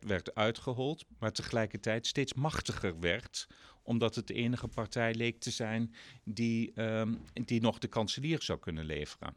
werd, 0.00 0.34
uitgehold, 0.34 1.06
maar 1.18 1.32
tegelijkertijd 1.32 2.06
steeds 2.06 2.34
machtiger 2.34 3.00
werd, 3.00 3.48
omdat 3.82 4.14
het 4.14 4.26
de 4.26 4.34
enige 4.34 4.68
partij 4.68 5.14
leek 5.14 5.40
te 5.40 5.50
zijn 5.50 5.94
die, 6.24 6.82
um, 6.82 7.20
die 7.32 7.60
nog 7.60 7.78
de 7.78 7.88
kanselier 7.88 8.42
zou 8.42 8.58
kunnen 8.58 8.84
leveren. 8.84 9.34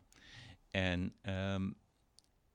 En, 0.72 1.16
um, 1.22 1.76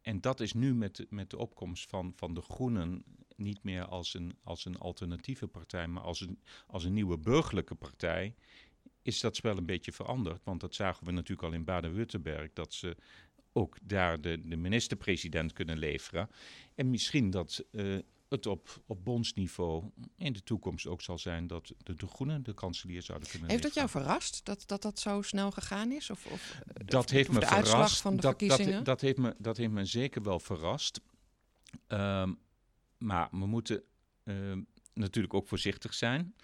en 0.01 0.21
dat 0.21 0.41
is 0.41 0.53
nu 0.53 0.75
met, 0.75 1.07
met 1.11 1.31
de 1.31 1.39
opkomst 1.39 1.89
van, 1.89 2.13
van 2.17 2.35
de 2.35 2.43
Groenen 2.43 3.05
niet 3.37 3.63
meer 3.63 3.85
als 3.85 4.15
een, 4.15 4.39
als 4.43 4.65
een 4.65 4.79
alternatieve 4.79 5.47
partij, 5.47 5.87
maar 5.87 6.03
als 6.03 6.21
een, 6.21 6.43
als 6.67 6.85
een 6.85 6.93
nieuwe 6.93 7.19
burgerlijke 7.19 7.75
partij 7.75 8.35
is 9.09 9.21
dat 9.21 9.37
spel 9.37 9.57
een 9.57 9.67
beetje 9.67 9.93
veranderd. 9.93 10.41
Want 10.45 10.61
dat 10.61 10.75
zagen 10.75 11.07
we 11.07 11.13
natuurlijk 11.13 11.49
al 11.49 11.55
in 11.55 11.65
Baden-Württemberg. 11.65 12.53
Dat 12.53 12.73
ze 12.73 12.97
ook 13.53 13.77
daar 13.83 14.21
de, 14.21 14.49
de 14.49 14.57
minister-president 14.57 15.53
kunnen 15.53 15.79
leveren. 15.79 16.31
En 16.75 16.91
misschien 16.91 17.31
dat 17.31 17.65
het 18.29 18.47
op, 18.47 18.83
op 18.87 19.05
bondsniveau 19.05 19.85
in 20.17 20.33
de 20.33 20.43
toekomst 20.43 20.87
ook 20.87 21.03
zal 21.03 21.19
zijn 21.19 21.47
dat 21.47 21.73
de, 21.83 21.95
de 21.95 22.07
Groenen 22.07 22.43
de 22.43 22.55
kanselier 22.55 23.03
zouden 23.03 23.29
kunnen 23.29 23.51
Heeft 23.51 23.63
dat 23.63 23.75
jou 23.75 23.89
verrast, 23.89 24.45
dat, 24.45 24.63
dat 24.67 24.83
dat 24.83 24.99
zo 24.99 25.23
snel 25.23 25.51
gegaan 25.51 25.93
is? 25.93 26.11
Of, 26.11 26.27
of 26.27 26.61
dat 26.85 27.11
heeft 27.11 27.33
me 27.33 27.41
de 27.41 27.47
verrast. 27.47 27.73
Uitslag 27.73 28.01
van 28.01 28.17
de 28.17 28.23
dat, 28.23 28.39
verkiezingen? 28.39 28.77
Dat, 28.77 28.85
dat, 28.85 29.01
heeft 29.01 29.19
me, 29.19 29.35
dat 29.39 29.57
heeft 29.57 29.73
me 29.73 29.85
zeker 29.85 30.23
wel 30.23 30.41
verrast. 30.41 31.01
Ehm, 31.87 32.33
maar 32.99 33.29
we 33.31 33.47
moeten 33.47 33.83
ehm, 34.25 34.61
natuurlijk 34.93 35.35
ook 35.35 35.49
voorzichtig 35.49 35.95
zijn. 35.95 36.35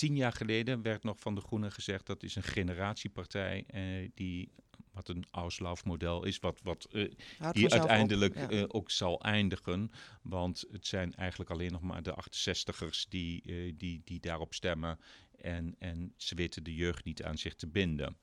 Tien 0.00 0.16
jaar 0.16 0.32
geleden 0.32 0.82
werd 0.82 1.04
nog 1.04 1.20
van 1.20 1.34
de 1.34 1.40
Groenen 1.40 1.72
gezegd 1.72 2.06
dat 2.06 2.22
is 2.22 2.36
een 2.36 2.42
generatiepartij 2.42 3.64
uh, 3.74 4.10
die 4.14 4.52
wat 4.92 5.08
een 5.08 5.26
Auslauf-model 5.30 6.24
is, 6.24 6.38
wat, 6.38 6.60
wat 6.62 6.88
uh, 6.92 7.12
hier 7.52 7.70
uiteindelijk 7.70 8.34
eh, 8.34 8.64
ook 8.68 8.90
zal 8.90 9.20
eindigen. 9.22 9.90
Want 10.22 10.64
het 10.72 10.86
zijn 10.86 11.14
eigenlijk 11.14 11.50
alleen 11.50 11.72
nog 11.72 11.80
maar 11.80 12.02
de 12.02 12.14
68ers 12.14 13.08
die, 13.08 13.42
uh, 13.44 13.72
die, 13.76 14.02
die 14.04 14.20
daarop 14.20 14.54
stemmen. 14.54 14.98
En, 15.36 15.74
en 15.78 16.14
ze 16.16 16.34
weten 16.34 16.64
de 16.64 16.74
jeugd 16.74 17.04
niet 17.04 17.22
aan 17.22 17.38
zich 17.38 17.54
te 17.54 17.66
binden. 17.66 18.16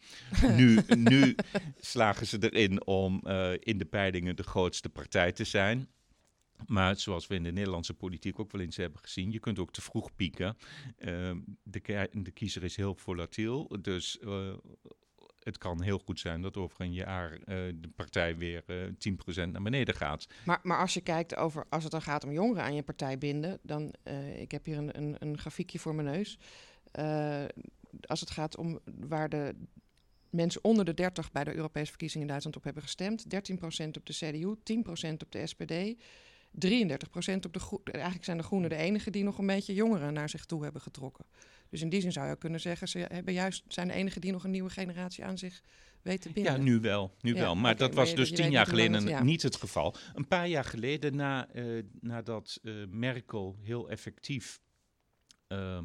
nu, 0.56 0.82
nu 1.12 1.36
slagen 1.80 2.28
ze 2.28 2.50
erin 2.50 2.86
om 2.86 3.28
in 3.60 3.78
de 3.78 3.88
peilingen 3.90 4.36
de 4.36 4.44
grootste 4.44 4.90
partij 4.90 5.32
te 5.32 5.44
zijn. 5.44 5.90
Maar 6.66 7.00
zoals 7.00 7.28
we 7.28 7.36
in 7.36 7.44
de 7.44 7.52
Nederlandse 7.52 7.94
politiek 7.94 8.40
ook 8.40 8.52
wel 8.52 8.62
eens 8.62 8.78
hebben 8.78 9.02
gezien, 9.02 9.32
je 9.32 9.40
kunt 9.40 9.60
ook 9.60 9.72
te 9.72 9.82
vroeg 9.82 10.16
pieken. 10.16 10.58
Uh, 11.00 11.32
de, 11.64 12.10
de, 12.12 12.32
kiezer 12.32 12.64
is 12.64 12.76
heel 12.76 12.96
volatiel, 12.96 13.78
dus 13.82 14.18
uh, 14.22 14.54
het 15.40 15.58
kan 15.58 15.82
heel 15.82 16.00
goed 16.00 16.20
zijn 16.20 16.42
dat 16.42 16.58
over 16.58 16.82
een 16.82 16.94
jaar 16.94 17.34
uh, 17.34 17.46
de 17.76 17.90
partij 17.96 18.38
weer 18.38 18.64
uh, 18.68 19.46
10% 19.46 19.50
naar 19.52 19.62
beneden 19.62 19.96
gaat. 19.96 20.28
Maar, 20.46 20.60
maar 20.64 20.80
als 20.80 20.94
je 20.94 21.02
kijkt 21.02 21.36
over, 21.36 21.66
als 21.70 21.84
het 21.84 21.92
dan 21.92 22.02
gaat 22.02 22.24
om 22.24 22.32
jongeren 22.32 22.64
aan 22.64 22.76
je 22.76 22.84
partij 22.84 23.18
binden, 23.18 23.60
dan, 23.62 23.94
ik 24.36 24.52
heb 24.52 24.66
hier 24.66 24.78
een, 24.78 24.98
een, 24.98 25.16
een 25.20 25.38
grafiekje 25.38 25.80
voor 25.80 25.96
mijn 25.96 26.08
neus. 26.08 26.38
als 28.02 28.20
het 28.20 28.30
gaat 28.30 28.58
om 28.58 28.80
waar 29.08 29.30
de 29.30 29.56
mensen 30.30 30.64
onder 30.64 30.86
de 30.86 30.94
30 30.94 31.32
bij 31.32 31.44
de 31.44 31.56
Europese 31.56 31.90
verkiezingen 31.90 32.22
in 32.22 32.28
Duitsland 32.28 32.58
op 32.58 32.64
hebben 32.64 32.84
gestemd, 32.84 33.26
13% 33.26 33.88
op 33.98 34.06
de 34.06 34.14
CDU, 34.14 34.56
10% 35.10 35.14
op 35.18 35.32
de 35.32 35.48
SPD. 35.48 35.74
33% 36.52 37.46
op 37.46 37.54
de 37.54 37.60
groen. 37.60 37.80
Eigenlijk 37.84 38.26
zijn 38.26 38.38
de 38.38 38.44
Groenen 38.44 38.70
de 38.70 38.76
enigen 38.76 39.12
die 39.12 39.24
nog 39.24 39.38
een 39.38 39.46
beetje 39.48 39.74
jongeren 39.74 40.14
naar 40.14 40.30
zich 40.30 40.46
toe 40.46 40.64
hebben 40.64 40.82
getrokken. 40.82 41.26
Dus 41.70 41.82
in 41.82 41.90
die 41.90 42.02
zin 42.02 42.12
zou 42.12 42.28
je 42.28 42.38
kunnen 42.38 42.60
zeggen, 42.60 42.88
ze 42.88 43.00
hebben 43.00 43.34
juist, 43.34 43.64
zijn 43.68 43.88
de 43.88 43.94
enigen 43.94 44.22
die 44.22 44.32
nog 44.32 44.44
een 44.44 44.52
nieuwe 44.52 44.70
generatie 44.70 45.26
aan 45.26 45.38
zich 45.38 45.62
weten 46.02 46.34
binden. 46.34 46.54
Ja, 46.54 46.58
nu 46.58 46.80
wel. 46.80 47.16
Nu 47.22 47.34
wel. 47.34 47.56
Maar 47.56 47.76
dat 47.76 47.94
was 47.94 48.16
dus 48.16 48.32
tien 48.32 48.52
jaar 48.52 48.68
geleden 48.68 49.26
niet 49.26 49.42
het 49.42 49.56
geval. 49.56 49.96
Een 50.14 50.28
paar 50.28 50.48
jaar 50.48 50.64
geleden, 50.64 51.16
na, 51.16 51.48
uh, 51.54 51.84
nadat 52.02 52.60
uh, 52.62 52.86
Merkel 52.90 53.58
heel 53.62 53.90
effectief. 53.90 54.60
Uh, 55.48 55.80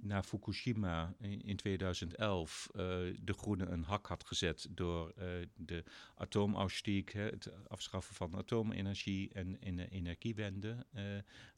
na 0.00 0.22
Fukushima 0.22 1.14
in, 1.20 1.56
2011 1.56 2.68
uh, 2.70 2.80
de 3.20 3.32
Groenen 3.32 3.72
een 3.72 3.84
hak 3.84 4.06
had 4.06 4.24
gezet 4.24 4.66
door 4.70 5.12
uh, 5.18 5.24
de 5.54 5.84
atoomausstieg, 6.14 7.12
het 7.12 7.50
afschaffen 7.68 8.14
van 8.14 8.34
atoomenergie 8.34 9.32
en, 9.32 9.60
in 9.60 9.76
de 9.76 9.88
energiewende 9.88 10.86
uh, 10.94 11.02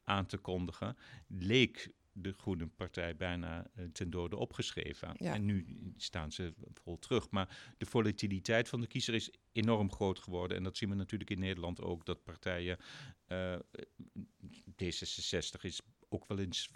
aan 0.05 0.27
te 0.27 0.37
kondigen, 0.37 0.97
leek 1.27 1.93
de 2.13 2.33
Groene 2.33 2.67
Partij 2.67 3.17
bijna 3.17 3.71
ten 3.93 4.11
dode 4.11 4.37
opgeschreven. 4.37 5.17
En 5.17 5.45
nu 5.45 5.67
staan 5.97 6.33
ze 6.33 6.55
vol 6.75 6.99
terug. 6.99 7.31
Maar 7.31 7.75
de 7.79 7.87
volatiliteit 7.87 8.69
van 8.69 8.81
de 8.81 8.87
kiezer 8.87 9.15
is 9.15 9.31
enorm 9.53 9.93
groot 9.93 10.19
geworden. 10.19 10.57
En 10.57 10.63
dat 10.63 10.77
zien 10.77 10.89
we 10.89 10.95
natuurlijk 10.95 11.31
in 11.31 11.39
Nederland 11.39 11.81
ook, 11.81 12.07
dat 12.07 12.25
partijen... 12.25 12.79
D66 14.83 15.61
is 15.61 15.81
ook 16.09 16.27
wel 16.27 16.39
eens 16.39 16.71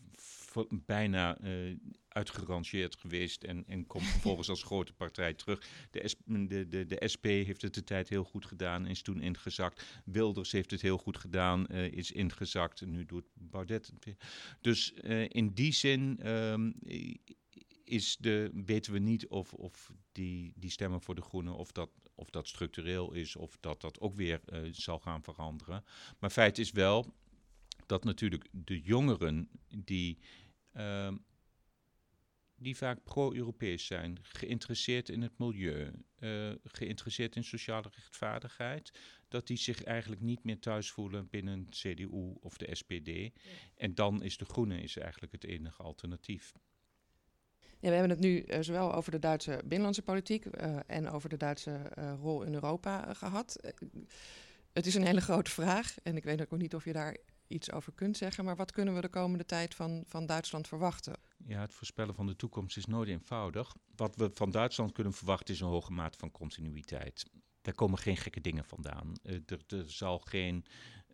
bijna 0.70 1.40
uh, 1.40 1.76
uitgerangeerd 2.08 2.96
geweest 2.96 3.42
en, 3.42 3.64
en 3.66 3.86
komt 3.86 4.04
vervolgens 4.14 4.48
als 4.48 4.62
grote 4.62 4.92
partij 4.92 5.34
terug. 5.34 5.68
De, 5.90 6.16
de, 6.24 6.68
de, 6.68 6.86
de 6.86 7.08
SP 7.12 7.24
heeft 7.24 7.62
het 7.62 7.74
de 7.74 7.84
tijd 7.84 8.08
heel 8.08 8.24
goed 8.24 8.46
gedaan, 8.46 8.86
is 8.86 9.02
toen 9.02 9.20
ingezakt. 9.20 10.00
Wilders 10.04 10.52
heeft 10.52 10.70
het 10.70 10.82
heel 10.82 10.98
goed 10.98 11.16
gedaan, 11.16 11.66
uh, 11.70 11.92
is 11.92 12.12
ingezakt. 12.12 12.80
En 12.80 12.90
nu 12.90 13.04
doet 13.04 13.24
Baudet 13.34 13.86
het 13.86 14.04
weer. 14.04 14.16
Dus 14.60 14.92
uh, 15.02 15.26
in 15.28 15.52
die 15.54 15.72
zin 15.72 16.28
um, 16.28 16.74
is 17.84 18.16
de, 18.16 18.50
weten 18.64 18.92
we 18.92 18.98
niet 18.98 19.26
of, 19.28 19.52
of 19.52 19.92
die, 20.12 20.52
die 20.56 20.70
stemmen 20.70 21.00
voor 21.00 21.14
de 21.14 21.22
Groenen, 21.22 21.54
of 21.54 21.72
dat, 21.72 21.90
of 22.14 22.30
dat 22.30 22.48
structureel 22.48 23.12
is, 23.12 23.36
of 23.36 23.56
dat 23.60 23.80
dat 23.80 24.00
ook 24.00 24.14
weer 24.14 24.40
zal 24.70 24.98
gaan 24.98 25.22
veranderen. 25.22 25.84
Maar 26.18 26.30
feit 26.30 26.58
is 26.58 26.70
wel 26.70 27.14
dat 27.92 28.04
natuurlijk 28.04 28.48
de 28.50 28.80
jongeren 28.80 29.48
die, 29.68 30.18
uh, 30.76 31.12
die 32.56 32.76
vaak 32.76 33.04
pro-Europees 33.04 33.86
zijn, 33.86 34.18
geïnteresseerd 34.22 35.08
in 35.08 35.22
het 35.22 35.38
milieu, 35.38 35.90
uh, 36.18 36.52
geïnteresseerd 36.62 37.36
in 37.36 37.44
sociale 37.44 37.90
rechtvaardigheid, 37.94 38.92
dat 39.28 39.46
die 39.46 39.56
zich 39.56 39.82
eigenlijk 39.82 40.22
niet 40.22 40.44
meer 40.44 40.58
thuis 40.58 40.90
voelen 40.90 41.28
binnen 41.30 41.66
CDU 41.68 42.34
of 42.40 42.56
de 42.56 42.74
SPD. 42.74 43.10
En 43.76 43.94
dan 43.94 44.22
is 44.22 44.36
de 44.36 44.44
Groene 44.44 44.82
is 44.82 44.96
eigenlijk 44.96 45.32
het 45.32 45.44
enige 45.44 45.82
alternatief. 45.82 46.52
Ja, 47.78 47.88
we 47.88 47.94
hebben 47.94 48.10
het 48.10 48.20
nu 48.20 48.44
uh, 48.44 48.56
zowel 48.60 48.94
over 48.94 49.10
de 49.10 49.18
Duitse 49.18 49.56
binnenlandse 49.60 50.02
politiek 50.02 50.44
uh, 50.44 50.78
en 50.86 51.08
over 51.08 51.28
de 51.28 51.36
Duitse 51.36 51.92
uh, 51.98 52.14
rol 52.20 52.42
in 52.42 52.54
Europa 52.54 53.14
gehad. 53.14 53.56
het 54.72 54.86
is 54.86 54.94
een 54.94 55.06
hele 55.06 55.20
grote 55.20 55.50
vraag 55.50 55.96
en 56.02 56.16
ik 56.16 56.24
weet 56.24 56.40
ook 56.40 56.58
niet 56.58 56.74
of 56.74 56.84
je 56.84 56.92
daar 56.92 57.16
iets 57.52 57.72
over 57.72 57.92
kunt 57.92 58.16
zeggen. 58.16 58.44
Maar 58.44 58.56
wat 58.56 58.72
kunnen 58.72 58.94
we 58.94 59.00
de 59.00 59.08
komende 59.08 59.46
tijd 59.46 59.74
van, 59.74 60.04
van 60.06 60.26
Duitsland 60.26 60.68
verwachten? 60.68 61.14
Ja, 61.36 61.60
het 61.60 61.74
voorspellen 61.74 62.14
van 62.14 62.26
de 62.26 62.36
toekomst 62.36 62.76
is 62.76 62.86
nooit 62.86 63.08
eenvoudig. 63.08 63.74
Wat 63.96 64.16
we 64.16 64.30
van 64.34 64.50
Duitsland 64.50 64.92
kunnen 64.92 65.12
verwachten 65.12 65.54
is 65.54 65.60
een 65.60 65.66
hoge 65.66 65.92
mate 65.92 66.18
van 66.18 66.30
continuïteit. 66.30 67.30
Daar 67.60 67.74
komen 67.74 67.98
geen 67.98 68.16
gekke 68.16 68.40
dingen 68.40 68.64
vandaan. 68.64 69.12
Uh, 69.22 69.34
er, 69.46 69.60
er, 69.66 69.90
zal 69.90 70.18
geen 70.18 70.64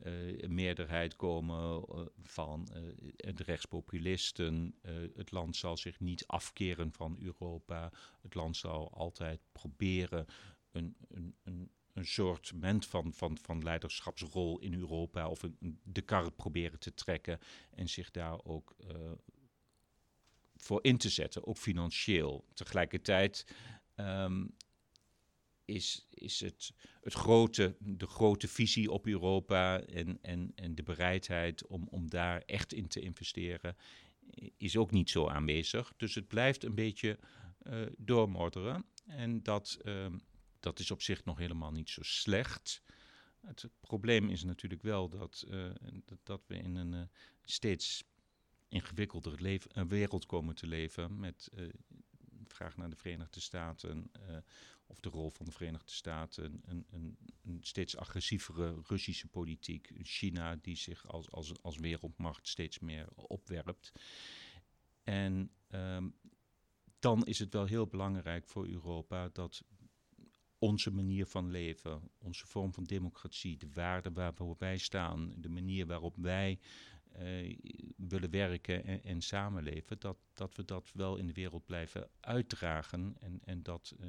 uh, 0.03 0.49
meerderheid 0.49 1.17
komen 1.17 1.85
uh, 1.95 2.01
van 2.23 2.69
de 3.17 3.43
rechtspopulisten. 3.43 4.75
het 5.15 5.31
land 5.31 5.57
zal 5.57 5.77
zich 5.77 6.01
niet 6.01 6.27
afkeren 6.27 6.93
van 6.93 7.17
Europa. 7.21 7.93
Het 8.23 8.35
land 8.35 8.57
zal 8.57 8.93
altijd 8.95 9.41
proberen 9.53 10.27
een, 10.71 10.97
een, 11.09 11.37
een 11.43 11.71
een 11.99 12.07
soort 12.07 12.53
van, 12.79 13.13
van, 13.13 13.39
van 13.39 13.63
leiderschapsrol 13.63 14.59
in 14.59 14.75
Europa 14.75 15.29
of 15.29 15.43
een, 15.43 15.81
de 15.83 16.03
kar 16.03 16.33
proberen 16.33 16.79
te 16.79 16.95
trekken 16.95 17.39
en 17.71 17.89
zich 17.89 18.11
daar 18.11 18.45
ook 18.45 18.77
uh, 18.91 19.13
voor 20.57 20.85
in 20.85 20.99
te 20.99 21.09
zetten, 21.09 21.47
ook 21.47 21.57
financieel. 21.57 22.45
Tegelijkertijd 22.55 23.47
um, 23.97 24.55
is, 25.65 26.07
is 26.11 26.41
het, 26.41 26.73
het 27.03 27.13
grote, 27.13 27.77
de 27.79 28.07
grote 28.07 28.49
visie 28.49 28.91
op 28.91 29.07
Europa 29.07 29.81
en, 29.81 30.19
en, 30.23 30.53
en 30.55 30.75
de 30.75 30.83
bereidheid 30.83 31.67
om, 31.67 31.89
om 31.91 32.11
daar 32.11 32.43
echt 32.47 32.73
in 32.73 32.89
te 32.89 33.01
investeren, 33.01 33.77
is 34.57 34.77
ook 34.77 34.91
niet 34.91 35.11
zo 35.11 35.29
aanwezig. 35.29 35.93
Dus 35.97 36.15
het 36.15 36.29
blijft 36.29 36.65
een 36.65 36.75
beetje 36.75 37.19
uh. 37.99 38.77
En 39.07 39.43
dat, 39.43 39.79
um, 39.85 40.21
dat 40.61 40.79
is 40.79 40.91
op 40.91 41.03
zich 41.03 41.25
nog 41.25 41.39
helemaal 41.39 41.73
niet 41.73 41.91
zo 41.91 42.03
slecht. 42.03 42.83
Het 43.41 43.69
probleem 43.81 44.29
is 44.29 44.45
natuurlijk 44.45 44.83
wel 44.83 45.09
dat, 45.09 45.45
uh, 45.49 45.71
dat, 46.23 46.43
we 46.47 46.55
in 46.55 46.77
een 46.77 46.93
uh, 46.93 47.03
steeds 47.43 48.05
ingewikkelder 48.69 49.43
leven, 49.43 49.71
uh, 49.75 49.85
wereld 49.85 50.27
komen 50.27 50.55
te 50.55 50.67
leven. 50.67 51.19
Met 51.19 51.49
de 51.53 52.55
vraag 52.55 52.77
naar 52.77 52.91
de 52.91 52.97
Verenigde 52.97 53.41
Staten 53.41 54.11
of 54.89 55.01
de 55.01 55.09
rol 55.09 55.31
van 55.31 55.47
de 55.47 55.53
Verenigde 55.53 55.93
Staten. 55.93 56.63
Een, 56.65 56.87
een, 56.91 57.19
een, 57.43 57.59
steeds 57.61 57.97
agressievere 57.97 58.81
Russische 58.83 59.29
politiek. 59.29 59.91
China 60.03 60.57
die 60.57 60.77
zich 60.77 61.07
als, 61.07 61.31
als, 61.31 61.63
als 61.63 61.77
wereldmacht 61.77 62.49
steeds 62.49 62.79
meer 62.79 63.09
opwerpt. 63.15 63.93
En 65.03 65.51
um, 65.71 66.15
dan 66.99 67.27
is 67.27 67.39
het 67.39 67.53
wel 67.53 67.65
heel 67.65 67.87
belangrijk 67.87 68.49
voor 68.49 68.67
Europa 68.67 69.29
dat 69.29 69.65
onze 70.59 70.91
manier 70.91 71.27
van 71.27 71.51
leven, 71.51 72.11
onze 72.19 72.47
vorm 72.47 72.73
van 72.73 72.85
democratie, 72.85 73.57
de 73.57 73.69
waarden 73.75 74.13
waarvoor 74.13 74.55
wij 74.59 74.79
staan, 74.79 75.33
de 75.37 75.49
manier 75.49 75.87
waarop 75.87 76.17
wij 76.17 76.59
uh, 77.23 77.57
willen 77.97 78.31
werken 78.31 78.85
en, 78.85 79.05
en, 79.05 79.21
samenleven, 79.21 79.99
dat, 79.99 80.17
dat 80.35 80.57
we 80.57 80.65
dat 80.65 80.91
wel 80.95 81.17
in 81.17 81.27
de 81.27 81.33
wereld 81.33 81.67
blijven 81.67 82.11
uitdragen 82.21 83.17
en, 83.19 83.41
en 83.45 83.63
dat, 83.63 83.95
uh, 84.01 84.07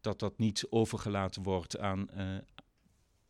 dat 0.00 0.18
dat 0.18 0.38
niet 0.38 0.66
overgelaten 0.70 1.42
wordt 1.42 1.78
aan, 1.78 2.08
uh, 2.14 2.38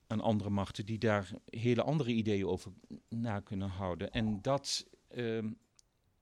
aan 0.06 0.20
andere 0.20 0.50
machten 0.50 0.86
die 0.86 0.98
daar 0.98 1.30
hele 1.44 1.82
andere 1.82 2.12
ideeën 2.12 2.46
over 2.46 2.72
na 3.08 3.40
kunnen 3.40 3.68
houden. 3.68 4.10
En 4.10 4.42
dat, 4.42 4.86
ehm, 5.08 5.52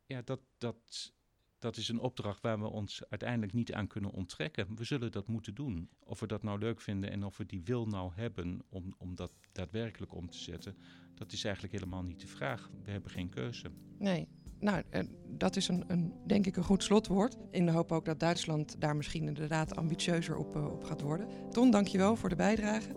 ja, 0.06 0.22
dat, 0.22 0.40
dat 0.58 1.12
dat 1.60 1.76
is 1.76 1.88
een 1.88 2.00
opdracht 2.00 2.40
waar 2.40 2.60
we 2.60 2.66
ons 2.66 3.02
uiteindelijk 3.08 3.52
niet 3.52 3.72
aan 3.72 3.86
kunnen 3.86 4.10
onttrekken. 4.10 4.76
We 4.76 4.84
zullen 4.84 5.12
dat 5.12 5.28
moeten 5.28 5.54
doen. 5.54 5.88
Of 6.04 6.20
we 6.20 6.26
dat 6.26 6.42
nou 6.42 6.58
leuk 6.58 6.80
vinden 6.80 7.10
en 7.10 7.24
of 7.24 7.36
we 7.36 7.46
die 7.46 7.62
wil 7.64 7.86
nou 7.86 8.12
hebben 8.14 8.62
om, 8.68 8.94
om 8.98 9.14
dat 9.14 9.36
daadwerkelijk 9.52 10.14
om 10.14 10.30
te 10.30 10.38
zetten, 10.38 10.76
dat 11.14 11.32
is 11.32 11.44
eigenlijk 11.44 11.74
helemaal 11.74 12.02
niet 12.02 12.20
de 12.20 12.26
vraag. 12.26 12.70
We 12.84 12.90
hebben 12.90 13.10
geen 13.10 13.28
keuze. 13.28 13.70
Nee, 13.98 14.28
nou, 14.60 14.82
eh, 14.90 15.00
dat 15.28 15.56
is 15.56 15.68
een, 15.68 15.84
een, 15.86 16.12
denk 16.26 16.46
ik 16.46 16.56
een 16.56 16.64
goed 16.64 16.82
slotwoord. 16.82 17.36
In 17.50 17.66
de 17.66 17.72
hoop 17.72 17.92
ook 17.92 18.04
dat 18.04 18.20
Duitsland 18.20 18.76
daar 18.78 18.96
misschien 18.96 19.26
inderdaad 19.26 19.76
ambitieuzer 19.76 20.36
op, 20.36 20.56
uh, 20.56 20.72
op 20.72 20.84
gaat 20.84 21.00
worden. 21.00 21.26
Ton, 21.50 21.70
dankjewel 21.70 22.16
voor 22.16 22.28
de 22.28 22.36
bijdrage. 22.36 22.88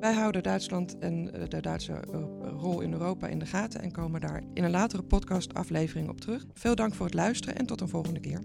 Wij 0.00 0.12
houden 0.12 0.42
Duitsland 0.42 0.98
en 0.98 1.34
eh, 1.34 1.48
de 1.48 1.60
Duitse 1.60 2.00
rol 2.42 2.80
in 2.80 2.92
Europa 2.92 3.26
in 3.26 3.38
de 3.38 3.46
gaten 3.46 3.80
en 3.80 3.92
komen 3.92 4.20
daar 4.20 4.42
in 4.54 4.64
een 4.64 4.70
latere 4.70 5.02
podcast 5.02 5.54
aflevering 5.54 6.08
op 6.08 6.20
terug. 6.20 6.46
Veel 6.52 6.74
dank 6.74 6.94
voor 6.94 7.06
het 7.06 7.14
luisteren 7.14 7.56
en 7.56 7.66
tot 7.66 7.80
een 7.80 7.88
volgende 7.88 8.20
keer. 8.20 8.40